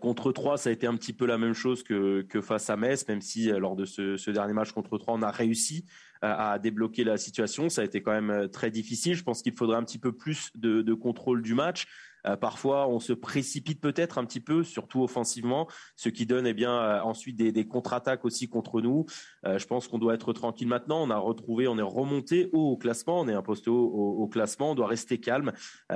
contre 0.00 0.32
3, 0.32 0.56
ça 0.56 0.70
a 0.70 0.72
été 0.72 0.86
un 0.86 0.96
petit 0.96 1.12
peu 1.12 1.26
la 1.26 1.36
même 1.36 1.52
chose 1.52 1.82
que, 1.82 2.22
que 2.22 2.40
face 2.40 2.70
à 2.70 2.78
Metz, 2.78 3.06
même 3.08 3.20
si 3.20 3.48
lors 3.48 3.76
de 3.76 3.84
ce, 3.84 4.30
dernier 4.30 4.54
match 4.54 4.72
contre 4.72 4.96
3, 4.96 5.16
on 5.16 5.22
a 5.22 5.30
réussi 5.30 5.84
à 6.22 6.58
débloquer 6.58 7.04
la 7.04 7.18
situation. 7.18 7.68
Ça 7.68 7.82
a 7.82 7.84
été 7.84 8.00
quand 8.00 8.18
même 8.18 8.48
très 8.48 8.70
difficile. 8.70 9.14
Je 9.14 9.22
pense 9.22 9.42
qu'il 9.42 9.54
faudrait 9.54 9.76
un 9.76 9.84
petit 9.84 9.98
peu 9.98 10.12
plus 10.12 10.50
de, 10.54 10.80
de 10.80 10.94
contrôle 10.94 11.42
du 11.42 11.52
match. 11.52 11.86
Euh, 12.26 12.36
parfois, 12.36 12.88
on 12.88 13.00
se 13.00 13.12
précipite 13.12 13.80
peut-être 13.80 14.18
un 14.18 14.24
petit 14.24 14.40
peu, 14.40 14.62
surtout 14.62 15.02
offensivement, 15.02 15.68
ce 15.96 16.08
qui 16.08 16.26
donne 16.26 16.46
eh 16.46 16.54
bien 16.54 16.72
euh, 16.72 17.00
ensuite 17.00 17.36
des, 17.36 17.66
contre-attaques 17.66 18.24
aussi 18.24 18.48
contre 18.48 18.80
nous. 18.80 19.06
Euh, 19.46 19.58
je 19.58 19.66
pense 19.66 19.88
qu'on 19.88 19.98
doit 19.98 20.14
être 20.14 20.32
tranquille 20.32 20.68
maintenant. 20.68 21.02
On 21.02 21.10
a 21.10 21.18
retrouvé, 21.18 21.68
on 21.68 21.78
est 21.78 21.82
remonté 21.82 22.48
haut 22.52 22.72
au 22.72 22.76
classement, 22.76 23.20
on 23.20 23.28
est 23.28 23.34
imposté 23.34 23.70
haut 23.70 23.86
au, 23.86 24.28
classement. 24.28 24.72
On 24.72 24.74
doit 24.74 24.86
rester 24.86 25.18
calme 25.18 25.52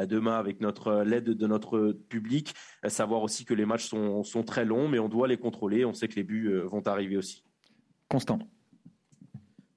demain 0.09 0.37
avec 0.37 0.61
notre 0.61 1.03
l'aide 1.03 1.25
de 1.25 1.47
notre 1.47 1.93
public. 2.09 2.55
savoir 2.87 3.23
aussi 3.23 3.45
que 3.45 3.55
les 3.55 3.65
matchs 3.65 3.87
sont, 3.89 4.23
sont 4.23 4.43
très 4.43 4.65
longs, 4.65 4.89
mais 4.89 4.99
on 4.99 5.09
doit 5.09 5.29
les 5.29 5.37
contrôler. 5.37 5.85
On 5.85 5.95
sait 5.95 6.09
que 6.09 6.17
les 6.17 6.25
buts 6.25 6.53
vont 6.65 6.83
arriver 6.87 7.17
aussi. 7.17 7.45
Constant. 8.09 8.39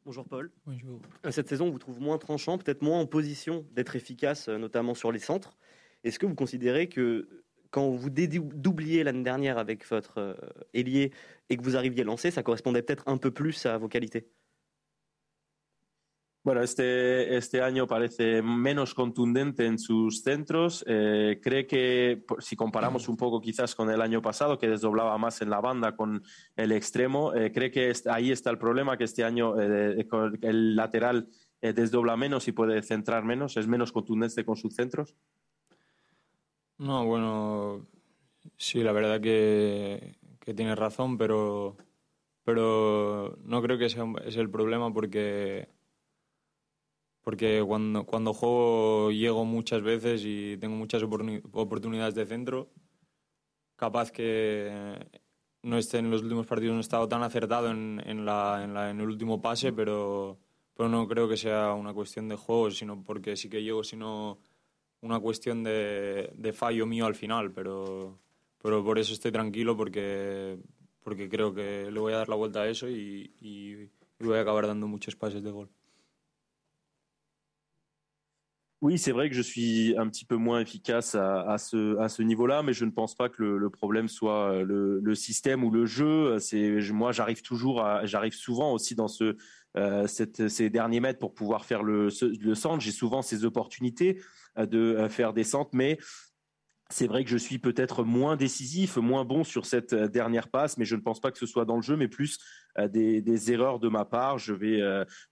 Bonjour 0.05 0.25
Paul. 0.25 0.51
Bonjour. 0.65 0.99
Cette 1.29 1.47
saison, 1.47 1.67
on 1.67 1.71
vous 1.71 1.79
trouve 1.79 2.01
moins 2.01 2.17
tranchant, 2.17 2.57
peut-être 2.57 2.81
moins 2.81 2.99
en 2.99 3.05
position 3.05 3.65
d'être 3.73 3.95
efficace, 3.95 4.49
notamment 4.49 4.95
sur 4.95 5.11
les 5.11 5.19
centres. 5.19 5.55
Est-ce 6.03 6.19
que 6.19 6.25
vous 6.25 6.35
considérez 6.35 6.87
que 6.87 7.43
quand 7.71 7.89
vous 7.89 8.09
doubliez 8.09 9.03
l'année 9.03 9.23
dernière 9.23 9.57
avec 9.57 9.87
votre 9.87 10.17
euh, 10.17 10.33
ailier 10.73 11.11
et 11.49 11.57
que 11.57 11.63
vous 11.63 11.77
arriviez 11.77 12.01
à 12.01 12.05
lancer, 12.05 12.31
ça 12.31 12.41
correspondait 12.41 12.81
peut-être 12.81 13.07
un 13.07 13.17
peu 13.17 13.31
plus 13.31 13.65
à 13.65 13.77
vos 13.77 13.87
qualités? 13.87 14.27
Bueno, 16.41 16.63
este, 16.63 17.35
este 17.35 17.61
año 17.61 17.85
parece 17.85 18.41
menos 18.41 18.93
contundente 18.93 19.65
en 19.65 19.77
sus 19.77 20.23
centros. 20.23 20.85
Eh, 20.87 21.39
¿Cree 21.43 21.67
que, 21.67 22.23
si 22.39 22.55
comparamos 22.55 23.09
un 23.09 23.17
poco 23.17 23.41
quizás 23.41 23.75
con 23.75 23.89
el 23.89 24.01
año 24.01 24.21
pasado, 24.21 24.57
que 24.57 24.69
desdoblaba 24.69 25.17
más 25.17 25.41
en 25.41 25.49
la 25.49 25.59
banda 25.59 25.97
con 25.97 26.23
el 26.55 26.71
extremo, 26.71 27.35
eh, 27.35 27.51
¿cree 27.51 27.71
que 27.71 27.91
ahí 28.09 28.31
está 28.31 28.49
el 28.51 28.57
problema, 28.57 28.97
que 28.97 29.03
este 29.03 29.25
año 29.25 29.59
eh, 29.59 30.07
el 30.41 30.77
lateral 30.77 31.27
eh, 31.61 31.73
desdobla 31.73 32.15
menos 32.15 32.47
y 32.47 32.53
puede 32.53 32.81
centrar 32.83 33.25
menos? 33.25 33.57
¿Es 33.57 33.67
menos 33.67 33.91
contundente 33.91 34.45
con 34.45 34.55
sus 34.55 34.73
centros? 34.73 35.17
No, 36.79 37.05
bueno, 37.05 37.85
sí, 38.57 38.81
la 38.83 38.91
verdad 38.93 39.21
que, 39.21 40.17
que 40.39 40.53
tienes 40.53 40.77
razón, 40.79 41.17
pero, 41.17 41.77
pero 42.43 43.37
no 43.43 43.61
creo 43.61 43.77
que 43.77 43.89
sea 43.89 44.05
es 44.25 44.37
el 44.37 44.49
problema 44.51 44.93
porque, 44.93 45.69
porque 47.21 47.63
cuando, 47.65 48.05
cuando 48.05 48.33
juego 48.33 49.11
llego 49.11 49.45
muchas 49.45 49.81
veces 49.81 50.21
y 50.25 50.57
tengo 50.57 50.75
muchas 50.75 51.03
oportunidades 51.03 52.15
de 52.15 52.25
centro, 52.25 52.69
capaz 53.75 54.11
que 54.11 54.97
no 55.63 55.77
esté 55.77 55.97
en 55.99 56.09
los 56.11 56.21
últimos 56.21 56.47
partidos 56.47 56.73
no 56.73 56.79
he 56.79 56.81
estado 56.81 57.07
tan 57.07 57.23
acertado 57.23 57.69
en, 57.71 58.25
la, 58.25 58.61
en, 58.63 58.73
la, 58.73 58.89
en 58.89 58.99
el 59.01 59.07
último 59.07 59.41
pase, 59.41 59.73
pero, 59.73 60.39
pero 60.75 60.89
no 60.89 61.07
creo 61.07 61.27
que 61.29 61.37
sea 61.37 61.73
una 61.73 61.93
cuestión 61.93 62.27
de 62.29 62.35
juego, 62.35 62.71
sino 62.71 63.03
porque 63.03 63.35
sí 63.35 63.49
que 63.49 63.63
llego, 63.63 63.83
si 63.83 63.95
no 63.97 64.39
una 65.01 65.19
cuestión 65.19 65.63
de, 65.63 66.31
de, 66.35 66.53
fallo 66.53 66.85
mío 66.85 67.05
al 67.05 67.15
final, 67.15 67.51
pero, 67.51 68.19
pero 68.61 68.83
por 68.83 68.99
eso 68.99 69.13
estoy 69.13 69.31
tranquilo 69.31 69.75
porque, 69.77 70.57
porque 71.03 71.29
creo 71.29 71.53
que 71.53 71.89
le 71.91 71.99
voy 71.99 72.13
a 72.13 72.17
dar 72.17 72.29
la 72.29 72.35
vuelta 72.35 72.61
a 72.61 72.67
eso 72.67 72.89
y, 72.89 73.33
y, 73.39 73.89
y 74.19 74.25
voy 74.25 74.37
a 74.37 74.41
acabar 74.41 74.67
dando 74.67 74.87
muchos 74.87 75.15
pases 75.15 75.43
de 75.43 75.51
gol. 75.51 75.69
Oui, 78.81 78.97
c'est 78.97 79.11
vrai 79.11 79.29
que 79.29 79.35
je 79.35 79.41
suis 79.41 79.93
un 79.97 80.07
petit 80.07 80.23
peu 80.23 80.37
moins 80.37 80.61
efficace 80.61 81.13
à, 81.13 81.41
à 81.41 81.57
ce, 81.57 81.97
à 81.97 82.07
ce 82.07 82.21
niveau-là, 82.21 82.63
mais 82.63 82.71
je 82.71 82.85
ne 82.85 82.91
pense 82.91 83.13
pas 83.13 83.27
que 83.27 83.43
le, 83.43 83.57
le 83.57 83.69
problème 83.69 84.07
soit 84.07 84.63
le, 84.63 85.01
le, 85.01 85.15
système 85.15 85.65
ou 85.65 85.71
le 85.71 85.85
jeu. 85.85 86.39
C'est 86.39 86.79
moi, 86.93 87.11
j'arrive 87.11 87.41
toujours, 87.41 87.85
j'arrive 88.03 88.33
souvent 88.33 88.71
aussi 88.71 88.95
dans 88.95 89.09
ce, 89.09 89.35
euh, 89.77 90.07
cette, 90.07 90.47
ces 90.47 90.69
derniers 90.69 90.99
mètres 90.99 91.19
pour 91.19 91.33
pouvoir 91.33 91.65
faire 91.65 91.83
le, 91.83 92.09
le 92.21 92.55
centre. 92.55 92.79
J'ai 92.79 92.91
souvent 92.91 93.21
ces 93.21 93.45
opportunités. 93.45 94.21
Euh, 94.57 94.65
de 94.65 94.79
euh, 94.79 95.09
faire 95.09 95.33
descente, 95.33 95.69
mais 95.73 95.99
c'est 96.89 97.05
vrai 97.05 97.23
que 97.23 97.29
je 97.29 97.37
suis 97.37 97.59
peut-être 97.59 98.03
moins 98.03 98.35
décisif, 98.35 98.97
moins 98.97 99.23
bon 99.23 99.43
sur 99.43 99.67
cette 99.67 99.93
dernière 99.93 100.47
passe, 100.49 100.77
mais 100.77 100.85
je 100.85 100.95
ne 100.95 101.01
pense 101.01 101.19
pas 101.19 101.31
que 101.31 101.37
ce 101.37 101.45
soit 101.45 101.65
dans 101.65 101.75
le 101.75 101.83
jeu, 101.83 101.95
mais 101.95 102.07
plus 102.07 102.39
des, 102.79 103.51
erreurs 103.51 103.79
de 103.79 103.89
ma 103.89 104.05
part. 104.05 104.39
Je 104.39 104.53
vais 104.53 104.81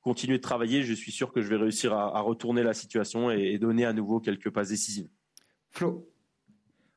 continuer 0.01 0.37
de 0.37 0.43
travailler. 0.43 0.83
Je 0.83 0.93
suis 0.93 1.11
sûr 1.11 1.33
que 1.33 1.41
je 1.41 1.49
vais 1.49 1.55
réussir 1.55 1.93
à, 1.93 2.19
retourner 2.21 2.61
la 2.61 2.75
situation 2.75 3.31
et, 3.31 3.57
donner 3.57 3.85
à 3.85 3.93
nouveau 3.93 4.19
quelques 4.19 4.51
passes 4.51 4.69
décisives. 4.69 5.09
Flo. 5.71 6.07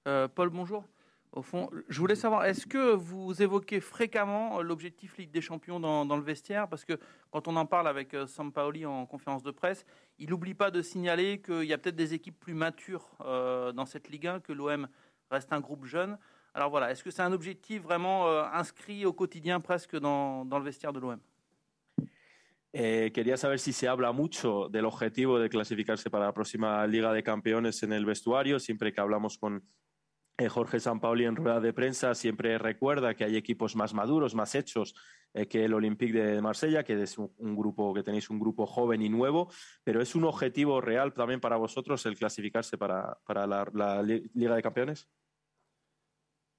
Paul, 0.04 0.50
bonjour. 0.50 0.84
Au 1.32 1.42
fond, 1.42 1.70
je 1.88 2.00
voulais 2.00 2.16
savoir, 2.16 2.44
est-ce 2.44 2.66
que 2.66 2.92
vous 2.92 3.40
évoquez 3.40 3.78
fréquemment 3.78 4.62
l'objectif 4.62 5.16
Ligue 5.16 5.30
des 5.30 5.40
Champions 5.40 5.78
dans, 5.78 6.16
le 6.16 6.22
vestiaire? 6.22 6.68
Parce 6.68 6.84
que 6.84 6.98
quand 7.30 7.46
on 7.46 7.54
en 7.54 7.66
parle 7.66 7.86
avec 7.86 8.14
euh, 8.14 8.26
Sampaoli 8.26 8.84
en 8.84 9.06
conférence 9.06 9.44
de 9.44 9.52
presse, 9.52 9.86
il 10.18 10.30
n'oublie 10.30 10.54
pas 10.54 10.72
de 10.72 10.82
signaler 10.82 11.40
qu'il 11.40 11.64
y 11.64 11.72
a 11.72 11.78
peut-être 11.78 11.94
des 11.94 12.14
équipes 12.14 12.38
plus 12.40 12.54
matures 12.54 13.16
euh, 13.20 13.70
dans 13.70 13.86
cette 13.86 14.08
Ligue 14.08 14.26
1, 14.26 14.40
que 14.40 14.52
l'OM 14.52 14.88
reste 15.30 15.52
un 15.52 15.60
groupe 15.60 15.84
jeune. 15.84 16.18
Alors 16.52 16.68
voilà, 16.68 16.90
est-ce 16.90 17.04
que 17.04 17.12
c'est 17.12 17.22
un 17.22 17.32
objectif 17.32 17.80
vraiment 17.82 18.26
euh, 18.26 18.42
inscrit 18.52 19.06
au 19.06 19.12
quotidien 19.12 19.60
presque 19.60 19.96
dans, 19.96 20.44
le 20.44 20.64
vestiaire 20.64 20.92
de 20.92 20.98
l'OM 20.98 21.20
Eh, 22.72 23.10
quería 23.12 23.36
saber 23.36 23.58
si 23.58 23.72
se 23.72 23.88
habla 23.88 24.12
mucho 24.12 24.68
del 24.68 24.84
objetivo 24.84 25.40
de 25.40 25.48
clasificarse 25.48 26.08
para 26.08 26.26
la 26.26 26.32
próxima 26.32 26.86
Liga 26.86 27.12
de 27.12 27.22
Campeones 27.22 27.82
en 27.82 27.92
el 27.92 28.04
vestuario, 28.04 28.60
siempre 28.60 28.92
que 28.92 29.00
hablamos 29.00 29.38
con, 29.38 29.64
Jorge 30.48 30.80
Sampaoli 30.80 31.24
en 31.24 31.36
rueda 31.36 31.60
de 31.60 31.72
prensa 31.72 32.14
siempre 32.14 32.56
recuerda 32.56 33.14
que 33.14 33.24
hay 33.24 33.36
equipos 33.36 33.76
más 33.76 33.94
maduros, 33.94 34.34
más 34.34 34.54
hechos 34.54 34.94
eh, 35.34 35.46
que 35.46 35.64
el 35.64 35.74
Olympique 35.74 36.18
de 36.18 36.40
Marsella, 36.40 36.82
que 36.82 37.00
es 37.02 37.18
un, 37.18 37.56
grupo 37.56 37.92
que 37.92 38.02
tenéis 38.02 38.30
un 38.30 38.40
grupo 38.40 38.66
joven 38.66 39.02
y 39.02 39.08
nuevo, 39.08 39.50
pero 39.84 40.00
es 40.00 40.14
un 40.14 40.24
objetivo 40.24 40.80
real 40.80 41.12
también 41.12 41.40
para 41.40 41.56
vosotros 41.56 42.04
el 42.06 42.16
clasificarse 42.16 42.78
para, 42.78 43.18
para 43.26 43.46
la, 43.46 44.02
Liga 44.02 44.54
de 44.54 44.62
Campeones. 44.62 45.08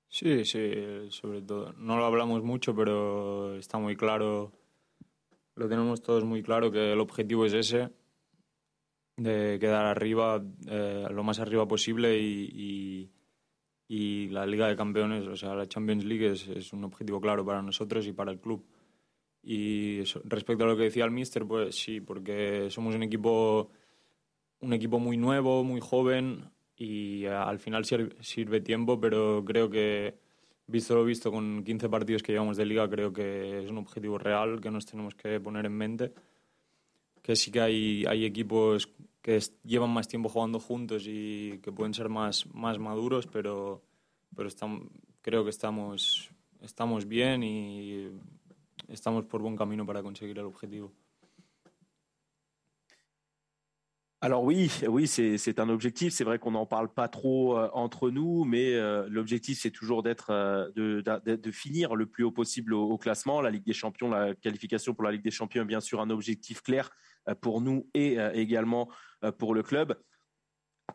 Sí, 0.08 0.46
sí, 0.46 1.10
sobre 1.10 1.42
todo. 1.42 1.74
No 1.74 1.98
lo 1.98 2.06
hablamos 2.06 2.44
mucho, 2.44 2.76
pero 2.76 3.56
está 3.56 3.78
muy 3.78 3.96
claro, 3.96 4.52
lo 5.56 5.70
tenemos 5.70 6.02
todos 6.02 6.24
muy 6.26 6.44
claro 6.44 6.72
que 6.72 6.92
el 6.94 7.00
objetivo 7.00 7.46
es 7.46 7.54
ese, 7.54 7.90
de 9.16 9.58
quedar 9.60 9.86
arriba, 9.86 10.44
eh, 10.68 11.08
lo 11.10 11.24
más 11.24 11.40
arriba 11.40 11.68
posible 11.68 12.18
y 12.20 13.12
la 14.30 14.46
Liga 14.46 14.68
de 14.68 14.76
Campeones, 14.78 15.28
o 15.28 15.36
sea, 15.36 15.54
la 15.54 15.68
Champions 15.68 16.06
League 16.06 16.32
es, 16.32 16.72
un 16.72 16.86
objetivo 16.86 17.20
claro 17.20 17.46
para 17.46 17.62
nosotros 17.62 18.08
y 18.08 18.14
para 18.14 18.32
el 18.32 18.40
club. 18.40 18.64
Y 19.44 20.02
respecto 20.24 20.64
a 20.64 20.68
lo 20.68 20.78
que 20.78 20.84
decía 20.84 21.04
el 21.04 21.12
Mister, 21.12 21.46
pues 21.46 21.76
sí, 21.76 22.00
porque 22.00 22.70
somos 22.70 22.96
un 22.96 23.04
equipo, 23.04 23.70
un 24.62 24.72
equipo 24.72 24.98
muy 24.98 25.18
nuevo, 25.18 25.66
muy 25.66 25.82
joven 25.82 26.50
y 26.78 27.26
al 27.26 27.60
final 27.60 27.84
sirve, 27.84 28.62
tiempo, 28.62 28.98
pero 28.98 29.44
creo 29.44 29.70
que, 29.70 30.16
visto 30.68 30.96
lo 30.96 31.04
visto 31.04 31.30
con 31.30 31.64
15 31.64 31.90
partidos 31.90 32.24
que 32.24 32.32
llevamos 32.32 32.56
de 32.56 32.66
liga, 32.66 32.90
creo 32.90 33.12
que 33.12 33.64
es 33.64 33.70
un 33.70 33.80
objetivo 33.80 34.18
real 34.18 34.62
que 34.62 34.72
nos 34.72 34.86
tenemos 34.86 35.16
que 35.16 35.40
poner 35.42 35.66
en 35.66 35.74
mente. 35.74 36.14
Que 37.22 37.36
sí 37.36 37.52
que 37.52 37.60
hay, 37.60 38.06
hay 38.08 38.26
equipos 38.26 38.90
que 39.22 39.40
llevan 39.64 39.92
más 39.92 40.08
tiempo 40.08 40.30
jugando 40.30 40.60
juntos 40.60 41.04
y 41.08 41.60
que 41.62 41.72
pueden 41.72 41.94
ser 41.94 42.10
más, 42.10 42.46
más 42.54 42.80
maduros, 42.80 43.28
pero, 43.28 43.84
pero 44.36 44.48
estamos, 44.48 44.88
creo 45.22 45.44
que 45.44 45.52
estamos, 45.52 46.32
estamos 46.62 47.08
bien 47.08 47.44
y 47.44 48.10
estamos 48.88 49.26
por 49.26 49.42
buen 49.42 49.56
camino 49.56 49.86
para 49.86 50.02
conseguir 50.02 50.40
el 50.40 50.46
objetivo. 50.46 50.92
Alors 54.24 54.44
oui, 54.44 54.72
oui, 54.88 55.08
c'est 55.08 55.60
un 55.60 55.70
objectif. 55.70 56.14
C'est 56.14 56.24
vrai 56.24 56.38
qu'on 56.38 56.52
n'en 56.52 56.68
parle 56.68 56.94
pas 56.94 57.08
trop 57.08 57.58
euh, 57.58 57.72
entre 57.74 58.12
nous, 58.12 58.46
mais 58.46 58.76
euh, 58.76 59.08
l'objectif 59.10 59.60
c'est 59.60 59.72
toujours 59.72 60.04
d'être, 60.04 60.30
euh, 60.30 60.70
de, 60.76 61.02
de, 61.02 61.36
de, 61.36 61.52
finir 61.52 61.96
le 61.96 62.06
plus 62.06 62.24
haut 62.24 62.32
possible 62.32 62.76
au, 62.76 62.84
au, 62.84 63.00
classement. 63.00 63.42
La 63.42 63.50
Ligue 63.50 63.66
des 63.66 63.74
Champions, 63.74 64.12
la 64.12 64.36
qualification 64.36 64.94
pour 64.94 65.06
la 65.06 65.12
Ligue 65.12 65.24
des 65.24 65.32
Champions 65.32 65.64
est 65.64 65.66
bien 65.66 65.80
sûr 65.80 66.02
un 66.02 66.12
objectif 66.12 66.62
clair 66.62 66.92
pour 67.40 67.62
nous 67.62 67.88
et 67.94 68.18
également 68.34 68.90
pour 69.38 69.54
le 69.54 69.64
club. 69.64 69.96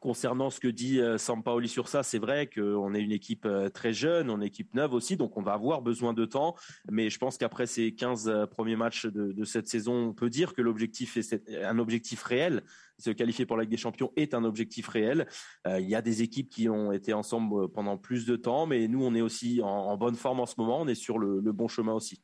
Concernant 0.00 0.50
ce 0.50 0.60
que 0.60 0.68
dit 0.68 1.00
euh, 1.00 1.18
Sampaoli 1.18 1.68
sur 1.68 1.88
ça, 1.88 2.02
c'est 2.02 2.18
vrai 2.18 2.48
qu'on 2.48 2.94
est 2.94 3.00
une 3.00 3.12
équipe 3.12 3.46
euh, 3.46 3.68
très 3.68 3.92
jeune, 3.92 4.30
on 4.30 4.34
est 4.34 4.36
une 4.36 4.42
équipe 4.44 4.74
neuve 4.74 4.92
aussi, 4.92 5.16
donc 5.16 5.36
on 5.36 5.42
va 5.42 5.52
avoir 5.52 5.82
besoin 5.82 6.12
de 6.12 6.24
temps. 6.24 6.54
Mais 6.90 7.08
je 7.10 7.18
pense 7.18 7.38
qu'après 7.38 7.66
ces 7.66 7.94
15 7.94 8.28
euh, 8.28 8.46
premiers 8.46 8.76
matchs 8.76 9.06
de, 9.06 9.44
cette 9.44 9.68
saison, 9.68 10.08
on 10.08 10.12
peut 10.12 10.30
dire 10.30 10.54
que 10.54 10.62
l'objectif 10.62 11.16
est 11.16 11.64
un 11.64 11.78
objectif 11.78 12.22
réel. 12.22 12.62
Se 12.98 13.10
qualifier 13.10 13.46
pour 13.46 13.56
la 13.56 13.62
Ligue 13.62 13.70
des 13.70 13.76
Champions 13.76 14.12
est 14.16 14.34
un 14.34 14.44
objectif 14.44 14.88
réel. 14.88 15.26
il 15.66 15.88
y 15.88 15.94
a 15.94 16.02
des 16.02 16.22
équipes 16.22 16.48
qui 16.48 16.68
ont 16.68 16.92
été 16.92 17.12
ensemble 17.12 17.68
pendant 17.68 17.98
plus 17.98 18.26
de 18.26 18.36
temps, 18.36 18.66
mais 18.66 18.88
nous, 18.88 19.04
on 19.04 19.14
est 19.14 19.20
aussi 19.20 19.60
en, 19.62 19.96
bonne 19.96 20.14
forme 20.14 20.40
en 20.40 20.46
ce 20.46 20.54
moment, 20.56 20.80
on 20.80 20.88
est 20.88 20.94
sur 20.94 21.18
le 21.18 21.52
bon 21.52 21.68
chemin 21.68 21.92
aussi. 21.92 22.22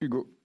Hugo. 0.00 0.35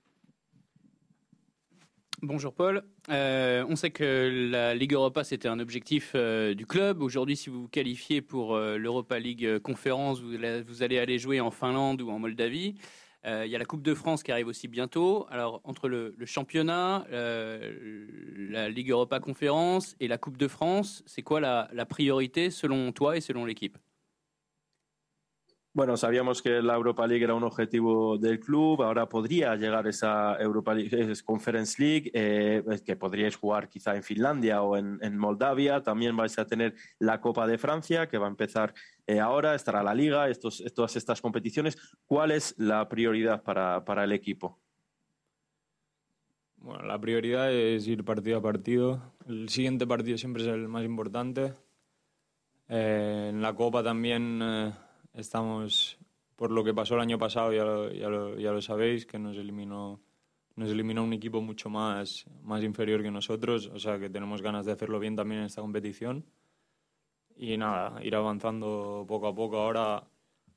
Bonjour 2.23 2.53
Paul. 2.53 2.83
Euh, 3.09 3.65
on 3.67 3.75
sait 3.75 3.89
que 3.89 4.47
la 4.51 4.75
Ligue 4.75 4.93
Europa, 4.93 5.23
c'était 5.23 5.47
un 5.47 5.59
objectif 5.59 6.11
euh, 6.13 6.53
du 6.53 6.67
club. 6.67 7.01
Aujourd'hui, 7.01 7.35
si 7.35 7.49
vous 7.49 7.63
vous 7.63 7.67
qualifiez 7.67 8.21
pour 8.21 8.53
euh, 8.53 8.77
l'Europa 8.77 9.17
League 9.17 9.57
conférence, 9.57 10.21
vous, 10.21 10.83
allez 10.83 10.99
aller 10.99 11.17
jouer 11.17 11.41
en 11.41 11.49
Finlande 11.49 11.99
ou 11.99 12.11
en 12.11 12.19
Moldavie. 12.19 12.75
Il 13.25 13.47
y 13.47 13.55
a 13.55 13.59
la 13.59 13.65
Coupe 13.65 13.83
de 13.83 13.93
France 13.93 14.23
qui 14.23 14.31
arrive 14.31 14.47
aussi 14.47 14.67
bientôt. 14.67 15.27
Alors, 15.29 15.61
entre 15.63 15.87
le, 15.87 16.15
championnat, 16.25 17.05
la 17.11 18.69
Ligue 18.69 18.89
Europa 18.89 19.19
conférence 19.19 19.95
et 19.99 20.07
la 20.07 20.17
Coupe 20.17 20.37
de 20.37 20.47
France, 20.47 21.03
c'est 21.05 21.21
quoi 21.21 21.39
la 21.39 21.85
priorité 21.85 22.49
selon 22.49 22.91
toi 22.91 23.17
et 23.17 23.21
selon 23.21 23.45
l'équipe? 23.45 23.77
Bueno, 25.73 25.95
sabíamos 25.95 26.41
que 26.41 26.61
la 26.61 26.75
Europa 26.75 27.07
League 27.07 27.23
era 27.23 27.33
un 27.33 27.45
objetivo 27.45 28.17
del 28.17 28.41
club, 28.41 28.81
ahora 28.81 29.07
podría 29.07 29.55
llegar 29.55 29.87
esa 29.87 30.35
Europa 30.37 30.73
League, 30.73 31.13
Conference 31.23 31.81
League, 31.81 32.11
eh, 32.13 32.61
que 32.85 32.97
podríais 32.97 33.37
jugar 33.37 33.69
quizá 33.69 33.95
en 33.95 34.03
Finlandia 34.03 34.63
o 34.63 34.75
en, 34.75 35.17
Moldavia. 35.17 35.81
También 35.81 36.17
vais 36.17 36.37
a 36.37 36.45
tener 36.45 36.75
la 36.99 37.21
Copa 37.21 37.47
de 37.47 37.57
Francia, 37.57 38.09
que 38.09 38.17
va 38.17 38.25
a 38.25 38.29
empezar 38.29 38.73
eh, 39.07 39.21
ahora, 39.21 39.55
estará 39.55 39.81
la 39.81 39.95
Liga, 39.95 40.27
estos, 40.27 40.61
todas 40.75 40.97
estas 40.97 41.21
competiciones. 41.21 41.77
¿Cuál 42.05 42.31
es 42.31 42.53
la 42.57 42.89
prioridad 42.89 43.41
para, 43.41 43.85
para 43.85 44.03
el 44.03 44.11
equipo? 44.11 44.59
Bueno, 46.57 46.83
la 46.83 46.99
prioridad 46.99 47.49
es 47.49 47.87
ir 47.87 48.03
partido 48.03 48.39
a 48.39 48.41
partido. 48.41 49.13
El 49.25 49.47
siguiente 49.47 49.87
partido 49.87 50.17
siempre 50.17 50.43
es 50.43 50.49
el 50.49 50.67
más 50.67 50.83
importante. 50.83 51.53
Eh, 52.67 53.27
en 53.29 53.41
la 53.41 53.55
Copa 53.55 53.81
también 53.81 54.41
Estamos, 55.13 55.97
por 56.35 56.51
lo 56.51 56.63
que 56.63 56.73
pasó 56.73 56.95
el 56.95 57.01
año 57.01 57.17
pasado, 57.17 57.51
ya 57.51 57.65
lo, 57.65 57.91
ya 57.91 58.09
lo, 58.09 58.39
ya 58.39 58.51
lo 58.51 58.61
sabéis, 58.61 59.05
que 59.05 59.19
nos 59.19 59.37
eliminó, 59.37 60.01
nos 60.55 60.69
eliminó 60.69 61.03
un 61.03 61.13
equipo 61.13 61.41
mucho 61.41 61.69
más, 61.69 62.25
más 62.43 62.63
inferior 62.63 63.03
que 63.03 63.11
nosotros, 63.11 63.67
o 63.73 63.79
sea 63.79 63.99
que 63.99 64.09
tenemos 64.09 64.41
ganas 64.41 64.65
de 64.65 64.71
hacerlo 64.71 64.99
bien 64.99 65.15
también 65.15 65.41
en 65.41 65.47
esta 65.47 65.61
competición. 65.61 66.25
Y 67.35 67.57
nada, 67.57 68.03
ir 68.03 68.15
avanzando 68.15 69.05
poco 69.07 69.27
a 69.27 69.35
poco. 69.35 69.57
Ahora, 69.57 70.07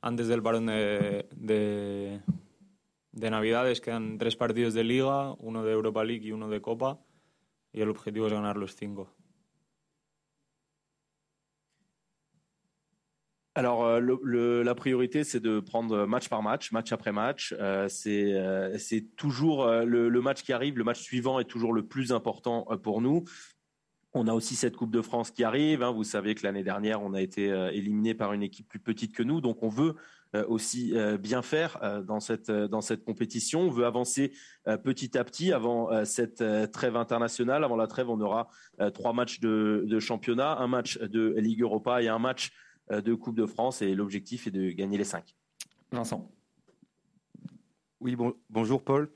antes 0.03 0.29
del 0.29 0.43
parón 0.43 0.67
de, 0.67 1.27
de, 1.35 2.21
de 3.13 3.31
Navidades, 3.31 3.81
quedan 3.81 4.19
tres 4.19 4.37
partidos 4.37 4.75
de 4.75 4.85
Liga, 4.85 5.33
uno 5.39 5.65
de 5.65 5.73
Europa 5.73 6.05
League 6.05 6.27
y 6.27 6.33
uno 6.33 6.49
de 6.49 6.61
Copa, 6.61 7.01
y 7.73 7.81
el 7.81 7.89
objetivo 7.89 8.27
es 8.27 8.33
ganar 8.33 8.57
los 8.57 8.77
cinco. 8.77 9.11
Alors, 13.57 13.85
euh, 13.85 14.65
la 14.65 14.75
priorité, 14.75 15.23
c'est 15.23 15.39
de 15.39 15.61
prendre 15.61 16.07
match 16.07 16.29
par 16.29 16.43
match, 16.43 16.73
match 16.73 16.91
après 16.91 17.13
match. 17.13 17.55
Euh, 17.61 17.89
c'est 17.89 18.33
euh, 18.35 18.77
toujours 19.17 19.67
le, 19.67 20.21
match 20.21 20.43
qui 20.43 20.53
arrive, 20.53 20.77
le 20.77 20.83
match 20.83 21.01
suivant 21.01 21.39
est 21.39 21.45
toujours 21.45 21.73
le 21.73 21.87
plus 21.87 22.13
important 22.13 22.67
pour 22.83 23.01
nous. 23.01 23.25
On 24.13 24.27
a 24.27 24.33
aussi 24.33 24.57
cette 24.57 24.77
Coupe 24.77 24.91
de 24.91 25.03
France 25.03 25.31
qui 25.31 25.45
arrive. 25.45 25.85
Hein. 25.85 25.93
Vous 25.93 26.03
savez 26.03 26.35
que 26.35 26.45
l'année 26.45 26.65
dernière, 26.65 27.03
on 27.03 27.15
a 27.15 27.23
été 27.23 27.47
éliminé 27.73 28.15
par 28.15 28.33
une 28.33 28.43
équipe 28.43 28.69
plus 28.69 28.81
petite 28.81 29.15
que 29.15 29.23
nous, 29.23 29.41
donc 29.41 29.63
on 29.63 29.69
veut 29.69 29.95
aussi 30.49 30.93
bien 31.21 31.43
faire 31.43 32.03
dans 32.07 32.21
cette 32.21 32.51
dans 32.51 32.81
cette 32.81 33.05
compétition. 33.05 33.63
On 33.63 33.71
veut 33.71 33.87
avancer 33.87 34.33
petit 34.85 35.19
à 35.19 35.25
petit 35.25 35.53
avant 35.53 36.05
cette 36.05 36.45
trêve 36.71 36.97
internationale. 36.97 37.65
Avant 37.65 37.77
la 37.77 37.89
trêve, 37.89 38.09
on 38.09 38.21
aura 38.21 38.49
trois 38.95 39.13
matchs 39.13 39.41
de, 39.41 39.99
championnat, 39.99 40.59
un 40.59 40.69
match 40.69 40.99
de 40.99 41.35
Ligue 41.37 41.63
Europa 41.63 42.01
et 42.01 42.07
un 42.07 42.21
match 42.21 42.53
de 42.91 43.15
Coupe 43.15 43.37
de 43.37 43.47
France 43.47 43.83
et 43.83 43.95
l'objectif 43.95 44.47
est 44.47 44.51
de 44.51 44.71
gagner 44.71 44.99
les 44.99 45.05
cinq. 45.05 45.35
Vincent. 45.91 46.31
Oui, 48.01 48.17
bon, 48.17 48.35
bonjour 48.51 48.83
Paul. 48.83 49.11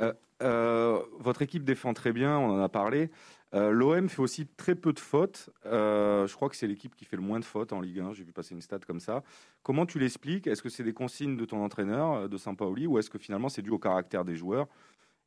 Euh, 0.00 0.12
euh, 0.42 1.00
votre 1.20 1.42
équipe 1.42 1.64
défend 1.64 1.94
très 1.94 2.12
bien, 2.12 2.36
on 2.38 2.50
en 2.50 2.60
a 2.60 2.68
parlé. 2.68 3.10
L'OM 3.52 4.08
fait 4.08 4.22
aussi 4.22 4.46
très 4.46 4.74
peu 4.74 4.94
de 4.94 4.98
fautes. 4.98 5.50
je 5.64 6.34
crois 6.34 6.48
que 6.48 6.56
c'est 6.56 6.66
l'équipe 6.66 6.96
qui 6.96 7.04
fait 7.04 7.16
le 7.16 7.22
moins 7.22 7.38
de 7.38 7.44
fautes 7.44 7.74
en 7.74 7.80
Ligue 7.82 8.00
1. 8.00 8.14
J'ai 8.14 8.24
vu 8.24 8.32
passer 8.32 8.54
une 8.54 8.62
stat 8.62 8.78
comme 8.78 8.98
ça. 8.98 9.22
Comment 9.62 9.84
tu 9.84 9.98
l'expliques? 9.98 10.46
Est-ce 10.46 10.62
que 10.62 10.70
c'est 10.70 10.82
des 10.82 10.94
consignes 10.94 11.36
de 11.36 11.44
ton 11.44 11.62
entraîneur, 11.62 12.30
de 12.30 12.36
Saint-Pauli, 12.38 12.86
ou 12.86 12.98
est-ce 12.98 13.10
que 13.10 13.18
finalement 13.18 13.50
c'est 13.50 13.60
dû 13.60 13.68
au 13.68 13.78
caractère 13.78 14.24
des 14.24 14.36
joueurs? 14.36 14.68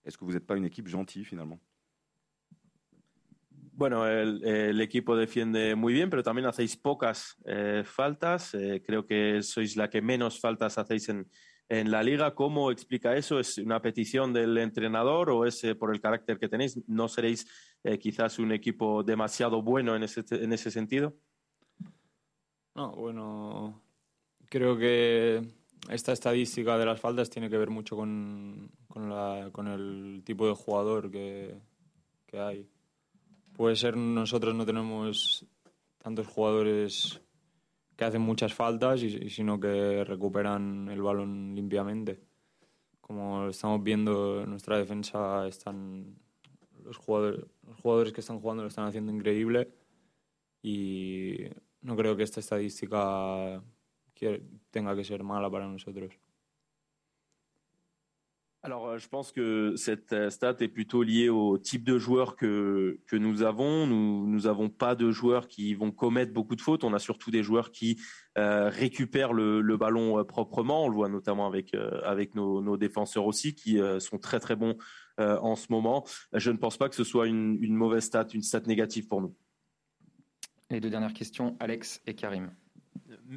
Est-ce 0.05 0.17
que 0.17 0.25
vous 0.25 0.33
n'êtes 0.33 0.45
pas 0.45 0.57
une 0.57 0.65
équipe 0.65 0.87
gentille 0.87 1.23
finalement? 1.23 1.59
Bueno, 3.77 4.07
el, 4.07 4.79
equipo 4.79 5.17
defiende 5.17 5.75
muy 5.75 5.91
bien, 5.91 6.09
pero 6.09 6.23
también 6.23 6.47
hacéis 6.47 6.77
pocas 6.77 7.35
eh, 7.45 7.83
faltas. 7.85 8.53
Eh, 8.53 8.81
creo 8.85 9.05
que 9.05 9.41
sois 9.43 9.75
la 9.75 9.89
que 9.89 10.01
menos 10.01 10.39
faltas 10.39 10.77
hacéis 10.77 11.09
en, 11.09 11.29
en, 11.67 11.91
la 11.91 12.01
liga. 12.01 12.33
¿Cómo 12.33 12.71
explica 12.71 13.17
eso? 13.17 13.37
¿Es 13.37 13.57
una 13.57 13.81
petición 13.81 14.31
del 14.31 14.57
entrenador 14.59 15.29
o 15.29 15.45
es 15.45 15.61
eh, 15.65 15.75
por 15.75 15.93
el 15.93 15.99
carácter 15.99 16.39
que 16.39 16.47
tenéis? 16.47 16.81
¿No 16.87 17.09
seréis 17.09 17.47
quizás 17.99 18.39
un 18.39 18.53
equipo 18.53 19.03
demasiado 19.03 19.61
bueno 19.61 19.93
en 19.93 20.03
ese, 20.03 20.23
en 20.31 20.53
ese 20.53 20.71
sentido? 20.71 21.13
No, 22.75 22.93
bueno, 22.95 23.83
creo 24.49 24.77
que 24.77 25.41
esta 25.89 26.13
estadística 26.13 26.77
de 26.77 26.85
las 26.85 27.01
faltas 27.01 27.29
tiene 27.29 27.49
que 27.49 27.57
ver 27.57 27.69
mucho 27.69 27.97
con, 27.97 28.71
con, 28.87 29.67
el 29.67 30.23
tipo 30.23 30.47
de 30.47 30.55
jugador 30.55 31.11
que, 31.11 31.59
que 32.25 32.39
hay 32.39 32.69
puede 33.55 33.75
ser 33.75 33.97
nosotros 33.97 34.53
no 34.55 34.65
tenemos 34.65 35.45
tantos 35.97 36.27
jugadores 36.27 37.21
que 37.95 38.05
hacen 38.05 38.21
muchas 38.21 38.53
faltas, 38.53 39.01
y, 39.03 39.29
sino 39.29 39.59
que 39.59 40.03
recuperan 40.03 40.89
el 40.89 41.01
balón 41.01 41.55
limpiamente. 41.55 42.19
Como 43.01 43.47
estamos 43.47 43.81
viendo, 43.83 44.41
en 44.41 44.49
nuestra 44.49 44.77
defensa 44.77 45.47
están 45.47 46.17
los 46.83 46.97
jugadores, 46.97 47.45
los 47.65 47.79
jugadores 47.79 48.13
que 48.13 48.21
están 48.21 48.39
jugando 48.39 48.63
lo 48.63 48.69
están 48.69 48.85
haciendo 48.87 49.11
increíble 49.11 49.69
y 50.61 51.35
no 51.81 51.95
creo 51.95 52.15
que 52.15 52.23
esta 52.23 52.39
estadística 52.39 53.63
tenga 54.71 54.95
que 54.95 55.03
ser 55.03 55.23
mala 55.23 55.49
para 55.49 55.67
nosotros. 55.67 56.17
Alors, 58.65 58.87
euh, 58.87 58.97
je 58.97 59.07
pense 59.07 59.31
que 59.31 59.75
cette 59.75 60.11
euh, 60.11 60.31
stat 60.31 60.55
est 60.59 60.67
plutôt 60.67 61.03
liée 61.03 61.29
au 61.29 61.59
type 61.59 61.83
de 61.83 61.99
joueurs 61.99 62.35
que, 62.35 62.99
que 63.05 63.15
nous 63.15 63.43
avons. 63.43 63.85
Nous 63.85 64.41
n'avons 64.41 64.69
pas 64.69 64.95
de 64.95 65.11
joueurs 65.11 65.47
qui 65.47 65.75
vont 65.75 65.91
commettre 65.91 66.33
beaucoup 66.33 66.55
de 66.55 66.61
fautes. 66.61 66.83
On 66.83 66.91
a 66.91 66.97
surtout 66.97 67.29
des 67.29 67.43
joueurs 67.43 67.69
qui 67.69 68.01
euh, 68.39 68.69
récupèrent 68.69 69.33
le, 69.33 69.77
ballon 69.77 70.25
proprement. 70.25 70.85
On 70.85 70.89
le 70.89 70.95
voit 70.95 71.09
notamment 71.09 71.45
avec, 71.45 71.75
avec 72.03 72.33
nos, 72.33 72.59
nos, 72.59 72.75
défenseurs 72.75 73.27
aussi, 73.27 73.53
qui 73.53 73.77
sont 73.99 74.17
très 74.17 74.39
très 74.39 74.55
bons 74.55 74.77
en 75.19 75.55
ce 75.55 75.67
moment. 75.69 76.05
Je 76.33 76.49
ne 76.49 76.57
pense 76.57 76.77
pas 76.77 76.89
que 76.89 76.95
ce 76.95 77.03
soit 77.03 77.27
une, 77.27 77.57
une 77.61 77.75
mauvaise 77.75 78.05
stat, 78.05 78.27
une 78.33 78.41
stat 78.41 78.61
négative 78.61 79.07
pour 79.07 79.21
nous. 79.21 79.35
Les 80.71 80.79
deux 80.79 80.89
dernières 80.89 81.13
questions, 81.13 81.55
Alex 81.59 82.01
et 82.07 82.15
Karim 82.15 82.51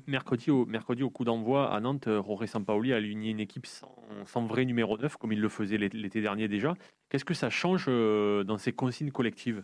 mercredi 0.07 0.51
au, 0.51 0.67
mercredi 0.67 1.03
au 1.03 1.11
coup 1.11 1.25
d'envoi 1.25 1.73
à 1.73 1.81
Nantes, 1.81 2.09
Roré 2.09 2.47
Sampaoli 2.47 2.93
a 2.93 2.97
aligné 2.97 3.31
une 3.31 3.41
équipe 3.41 3.67
sans, 3.67 4.47
vrai 4.47 4.65
numéro 4.65 4.99
9, 4.99 5.17
comme 5.17 5.33
il 5.33 5.41
le 5.41 5.49
faisait 5.49 5.79
l'été 5.79 6.21
dernier 6.21 6.49
déjà. 6.49 6.75
Qu'est-ce 7.09 7.25
que 7.25 7.35
ça 7.35 7.51
change 7.51 7.87
euh, 7.89 8.45
dans 8.45 8.59
ces 8.59 8.73
consignes 8.73 9.11
collectives? 9.11 9.63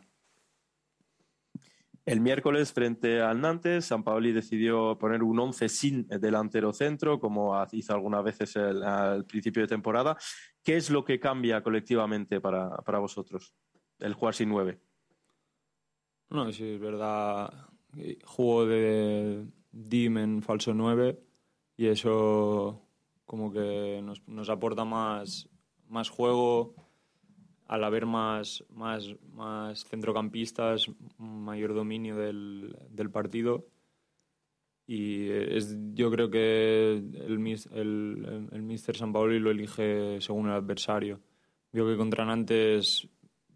El 2.07 2.21
miércoles 2.21 2.67
frente 2.67 3.07
al 3.07 3.41
Nantes, 3.41 3.81
Sampaoli 3.81 4.35
decidió 4.35 4.99
poner 4.99 5.23
un 5.23 5.39
once 5.39 5.69
sin 5.71 6.07
delantero 6.07 6.73
centro, 6.75 7.19
como 7.19 7.55
hizo 7.73 7.95
algunas 7.95 8.23
veces 8.23 8.57
al 8.59 9.25
principio 9.25 9.63
de 9.63 9.69
temporada. 9.69 10.15
¿Qué 10.63 10.77
es 10.77 10.91
lo 10.91 11.03
que 11.03 11.19
cambia 11.19 11.63
colectivamente 11.63 12.43
para, 12.43 12.77
para 12.83 12.99
vosotros, 12.99 13.55
el 14.01 14.13
jugar 14.13 14.35
sin 14.35 14.51
nueve? 14.51 14.81
No, 16.29 16.53
sí, 16.53 16.75
es 16.75 16.81
verdad. 16.81 17.51
Juego 18.25 18.67
de, 18.67 19.47
Dim 19.75 20.19
en 20.19 20.43
falso 20.43 20.73
9 20.73 21.19
y 21.77 21.87
eso 21.87 22.81
como 23.25 23.53
que 23.53 24.01
nos, 24.03 24.27
nos 24.29 24.49
aporta 24.49 24.85
más, 24.85 25.49
más 25.89 26.09
juego 26.09 26.75
al 27.67 27.83
haber 27.83 28.07
más, 28.07 28.65
más, 28.71 29.15
más 29.33 29.85
centrocampistas, 29.85 30.91
mayor 31.19 31.75
dominio 31.75 32.17
del, 32.17 32.77
del 32.91 33.11
partido. 33.11 33.67
Y 34.87 35.31
es, 35.31 35.77
yo 35.95 36.11
creo 36.11 36.31
que 36.31 36.93
el, 36.93 37.59
el, 37.73 38.49
el 38.53 38.63
Mister 38.63 38.97
San 38.97 39.13
Paolo 39.13 39.39
lo 39.41 39.51
elige 39.51 40.21
según 40.21 40.47
el 40.47 40.53
adversario. 40.53 41.21
Vio 41.73 41.87
que 41.87 41.97
contra 41.97 42.25
Nantes 42.25 43.09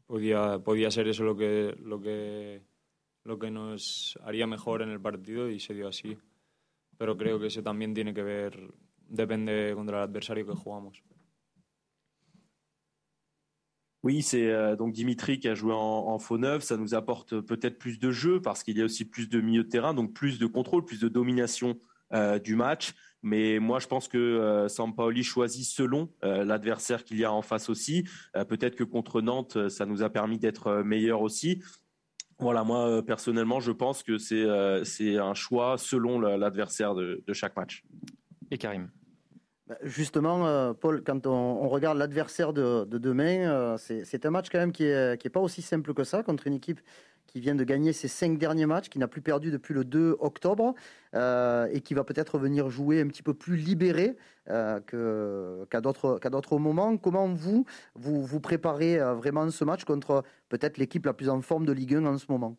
podía, 0.06 0.58
podía 0.58 0.90
ser 0.90 1.06
eso 1.06 1.22
lo 1.22 1.36
que, 1.36 1.76
lo 1.78 2.00
que 2.00 2.62
lo 3.28 3.38
que 3.38 3.50
nos 3.50 4.18
haría 4.24 4.46
mejor 4.46 4.80
en 4.80 4.88
el 4.88 5.00
partido 5.00 5.50
y 5.50 5.60
se 5.60 5.74
dio 5.74 5.88
así. 5.88 6.16
Pero 6.96 7.16
creo 7.16 7.38
que 7.38 7.48
eso 7.48 7.62
también 7.62 7.92
tiene 7.92 8.14
que 8.14 8.22
ver, 8.22 8.74
depende 9.06 9.72
contra 9.74 9.98
el 9.98 10.04
adversario 10.04 10.46
que 10.46 10.54
jugamos. 10.54 11.04
Oui, 14.04 14.22
c'est 14.22 14.50
euh, 14.50 14.76
donc 14.76 14.92
Dimitri 14.92 15.40
qui 15.40 15.48
a 15.48 15.54
joué 15.54 15.74
en, 15.74 16.18
faux 16.18 16.38
neuf. 16.38 16.62
Ça 16.62 16.76
nous 16.76 16.94
apporte 16.94 17.40
peut-être 17.40 17.78
plus 17.78 17.98
de 17.98 18.10
jeu 18.12 18.40
parce 18.40 18.62
qu'il 18.62 18.78
y 18.78 18.80
a 18.80 18.84
aussi 18.84 19.04
plus 19.04 19.28
de 19.28 19.40
milieu 19.40 19.64
de 19.64 19.68
terrain, 19.68 19.92
donc 19.92 20.14
plus 20.14 20.38
de 20.38 20.46
contrôle, 20.46 20.84
plus 20.84 21.00
de 21.00 21.08
domination 21.08 21.78
euh, 22.14 22.38
du 22.38 22.56
match. 22.56 22.94
Mais 23.22 23.58
moi, 23.58 23.80
je 23.80 23.88
pense 23.88 24.06
que 24.06 24.66
Sampaoli 24.68 25.24
choisit 25.24 25.66
selon 25.66 26.08
l'adversaire 26.22 27.02
qu'il 27.02 27.18
y 27.18 27.24
a 27.24 27.32
en 27.32 27.42
face 27.42 27.68
aussi. 27.68 28.04
Peut-être 28.48 28.76
que 28.76 28.84
contre 28.84 29.20
Nantes, 29.20 29.68
ça 29.68 29.86
nous 29.86 30.04
a 30.04 30.08
permis 30.08 30.38
d'être 30.38 30.84
meilleurs 30.84 31.22
aussi. 31.22 31.60
Voilà, 32.38 32.62
moi 32.62 33.02
personnellement, 33.04 33.60
je 33.60 33.72
pense 33.72 34.02
que 34.02 34.18
c'est 34.18 35.18
un 35.18 35.34
choix 35.34 35.76
selon 35.76 36.20
l'adversaire 36.20 36.94
de, 36.94 37.22
de 37.26 37.32
chaque 37.32 37.56
match. 37.56 37.84
Et 38.50 38.58
Karim? 38.58 38.90
Justement, 39.82 40.46
euh, 40.46 40.72
Paul, 40.72 41.02
quand 41.04 41.26
on, 41.26 41.68
regarde 41.68 41.98
l'adversaire 41.98 42.52
de, 42.52 42.84
demain, 42.84 43.50
euh, 43.50 43.76
c'est 43.78 44.24
un 44.24 44.30
match 44.30 44.48
quand 44.50 44.58
même 44.58 44.72
qui 44.72 44.84
n'est 44.84 45.30
pas 45.32 45.40
aussi 45.40 45.62
simple 45.62 45.92
que 45.94 46.04
ça 46.04 46.22
contre 46.22 46.46
une 46.46 46.54
équipe 46.54 46.80
qui 47.26 47.40
vient 47.40 47.54
de 47.54 47.64
gagner 47.64 47.92
ses 47.92 48.08
cinq 48.08 48.38
derniers 48.38 48.64
matchs, 48.64 48.88
qui 48.88 48.98
n'a 48.98 49.08
plus 49.08 49.20
perdu 49.20 49.50
depuis 49.50 49.74
le 49.74 49.84
2 49.84 50.16
octobre 50.20 50.74
euh, 51.14 51.68
et 51.70 51.82
qui 51.82 51.92
va 51.92 52.02
peut-être 52.02 52.38
venir 52.38 52.70
jouer 52.70 53.02
un 53.02 53.06
petit 53.08 53.22
peu 53.22 53.34
plus 53.34 53.56
libéré 53.56 54.16
qu'à 54.46 55.80
d'autres 55.82 56.58
moments. 56.58 56.96
Comment 56.96 57.28
vous, 57.28 57.66
vous 57.96 58.40
préparez 58.40 58.98
vraiment 59.14 59.50
ce 59.50 59.64
match 59.64 59.84
contre 59.84 60.22
peut-être 60.48 60.78
l'équipe 60.78 61.04
la 61.04 61.12
plus 61.12 61.28
en 61.28 61.42
forme 61.42 61.66
de 61.66 61.72
Ligue 61.72 61.96
1 61.96 62.06
en 62.06 62.16
ce 62.16 62.26
moment? 62.30 62.56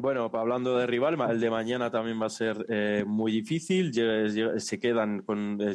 Bueno, 0.00 0.30
hablando 0.32 0.78
de 0.78 0.86
rival, 0.86 1.18
el 1.30 1.40
de 1.40 1.50
mañana 1.50 1.90
también 1.90 2.20
va 2.20 2.26
a 2.26 2.30
ser 2.30 2.64
eh, 2.70 3.04
muy 3.06 3.32
difícil. 3.32 3.92
Se 3.92 4.80
quedan 4.80 5.22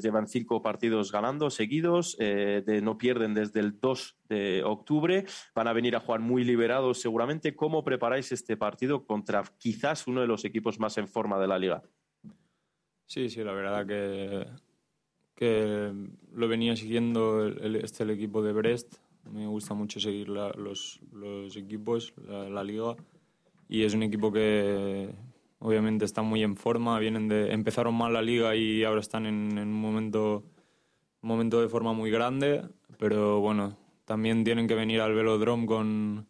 llevan 0.01 0.27
cinco 0.27 0.63
partidos 0.63 1.11
ganando 1.11 1.51
seguidos, 1.51 2.17
eh, 2.19 2.63
no 2.81 2.97
pierden 2.97 3.35
desde 3.35 3.59
el 3.59 3.79
2 3.79 4.17
de 4.29 4.63
octubre. 4.63 5.25
Van 5.53 5.67
a 5.67 5.73
venir 5.73 5.95
a 5.95 5.99
jugar 5.99 6.21
muy 6.21 6.43
liberados 6.43 6.99
seguramente. 6.99 7.55
¿Cómo 7.55 7.83
preparáis 7.83 8.31
este 8.31 8.57
partido 8.57 9.05
contra 9.05 9.43
quizás 9.59 10.07
uno 10.07 10.21
de 10.21 10.27
los 10.27 10.43
equipos 10.43 10.79
más 10.79 10.97
en 10.97 11.07
forma 11.07 11.39
de 11.39 11.47
la 11.47 11.59
liga? 11.59 11.83
Sí, 13.05 13.29
sí, 13.29 13.43
la 13.43 13.53
verdad 13.53 13.85
que, 13.85 14.47
que 15.35 15.93
lo 16.33 16.47
venía 16.47 16.75
siguiendo 16.75 17.45
el, 17.45 17.75
este, 17.75 18.03
el 18.03 18.09
equipo 18.09 18.41
de 18.41 18.53
Brest. 18.53 18.95
Me 19.31 19.45
gusta 19.45 19.75
mucho 19.75 19.99
seguir 19.99 20.29
los, 20.29 20.99
los, 21.11 21.57
equipos, 21.57 22.13
la 22.27 22.63
liga 22.63 22.95
y 23.67 23.83
es 23.83 23.93
un 23.93 24.03
equipo 24.03 24.31
que 24.31 25.09
obviamente 25.59 26.05
está 26.05 26.21
muy 26.21 26.43
en 26.43 26.55
forma, 26.55 26.99
vienen 26.99 27.27
de 27.27 27.51
empezaron 27.51 27.95
mal 27.95 28.13
la 28.13 28.21
liga 28.21 28.55
y 28.55 28.83
ahora 28.83 29.01
están 29.01 29.25
en, 29.25 29.57
un 29.57 29.73
momento 29.73 30.43
momento 31.21 31.61
de 31.61 31.69
forma 31.69 31.93
muy 31.93 32.11
grande, 32.11 32.63
pero 32.99 33.39
bueno, 33.39 33.77
también 34.05 34.43
tienen 34.43 34.67
que 34.67 34.75
venir 34.75 35.01
al 35.01 35.15
Velodrome 35.15 35.65
con 35.65 36.27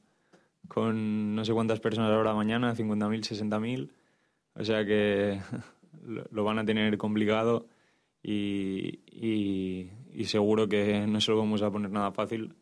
con 0.68 1.36
no 1.36 1.46
sé 1.46 1.54
cuántas 1.54 1.80
personas 1.80 2.12
ahora 2.12 2.34
mañana, 2.34 2.74
50.000, 2.74 3.50
60.000, 3.50 3.90
o 4.56 4.64
sea 4.64 4.86
que 4.86 5.40
lo 6.32 6.44
van 6.44 6.60
a 6.60 6.66
tener 6.66 6.98
complicado 6.98 7.68
y, 8.24 9.00
y, 9.06 9.92
y 10.14 10.26
seguro 10.26 10.68
que 10.68 11.06
no 11.06 11.22
se 11.22 11.32
lo 11.32 11.38
vamos 11.38 11.62
a 11.62 11.70
poner 11.70 11.92
nada 11.92 12.12
fácil 12.12 12.56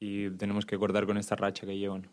y 0.00 0.30
tenemos 0.30 0.66
que 0.66 0.78
cortar 0.78 1.06
con 1.06 1.18
esta 1.18 1.36
racha 1.36 1.66
que 1.66 1.78
llevan. 1.78 2.08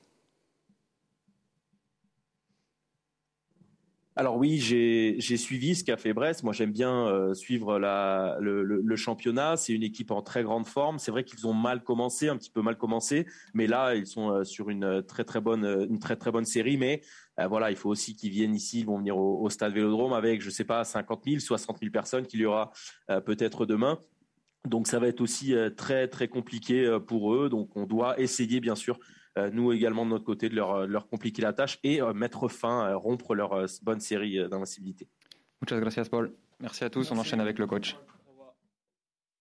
Alors 4.18 4.38
oui, 4.38 4.60
j'ai 4.60 5.38
suivi 5.38 5.76
ce 5.76 5.84
qu'a 5.84 5.98
fait 5.98 6.14
Brest. 6.14 6.44
Moi, 6.44 6.54
j'aime 6.54 6.72
bien 6.72 7.06
euh, 7.08 7.34
suivre 7.34 7.78
le, 7.80 8.96
championnat. 8.96 9.58
C'est 9.58 9.74
une 9.74 9.84
équipe 9.84 10.10
en 10.10 10.22
très 10.22 10.42
grande 10.42 10.66
forme. 10.66 11.00
C'est 11.00 11.12
vrai 11.12 11.26
qu'ils 11.26 11.46
ont 11.48 11.54
mal 11.54 11.84
commencé, 11.84 12.30
un 12.30 12.38
petit 12.38 12.50
peu 12.50 12.62
mal 12.62 12.78
commencé, 12.78 13.26
mais 13.54 13.68
là, 13.68 13.94
ils 13.94 14.08
sont 14.08 14.30
euh, 14.30 14.44
sur 14.46 14.70
une 14.70 15.04
très 15.04 15.26
très 15.26 15.42
bonne, 15.42 15.66
une 15.90 16.00
très 16.00 16.16
très 16.16 16.32
bonne 16.32 16.46
série. 16.46 16.78
Mais 16.78 17.02
euh, 17.42 17.48
voilà, 17.48 17.72
il 17.72 17.76
faut 17.76 17.90
aussi 17.90 18.16
qu'ils 18.16 18.32
viennent 18.32 18.56
ici. 18.56 18.80
Ils 18.80 18.86
vont 18.86 19.00
venir 19.00 19.18
au, 19.18 19.50
stade 19.50 19.74
Vélodrome 19.74 20.14
avec, 20.14 20.42
je 20.42 20.50
sais 20.50 20.64
pas, 20.64 20.86
50 20.86 21.24
000, 21.26 21.40
60 21.40 21.80
000 21.80 21.92
personnes 21.92 22.26
qu'il 22.26 22.40
y 22.40 22.46
aura 22.46 22.72
peut-être 23.26 23.66
demain. 23.66 24.00
Donc 24.66 24.88
ça 24.88 24.98
va 24.98 25.08
être 25.08 25.22
aussi 25.22 25.54
très 25.76 26.08
très 26.08 26.30
compliqué 26.30 26.98
pour 27.06 27.36
eux. 27.36 27.50
Donc 27.50 27.76
on 27.76 27.86
doit 27.86 28.18
essayer 28.20 28.62
bien 28.62 28.76
sûr 28.76 28.98
euh, 28.98 29.15
nous 29.52 29.74
également 29.74 30.06
de 30.06 30.12
notre 30.12 30.24
côté 30.24 30.50
de 30.50 30.56
leur, 30.56 30.72
euh, 30.72 30.88
leur 30.88 31.08
compliquer 31.08 31.42
la 31.42 31.54
tâche 31.54 31.80
et 31.84 32.02
euh, 32.02 32.14
mettre 32.14 32.48
fin, 32.48 32.94
rompre 32.96 33.36
leur 33.36 33.66
bonne 33.84 34.00
série 34.00 34.48
d'invincibilité. 34.50 35.08
Muchas 35.62 35.80
gracias 35.80 36.06
Paul. 36.06 36.34
Merci 36.60 36.84
à 36.84 36.90
tous. 36.90 37.12
On 37.12 37.18
enchaîne 37.18 37.42
avec 37.42 37.60
le 37.60 37.68
coach. 37.68 37.98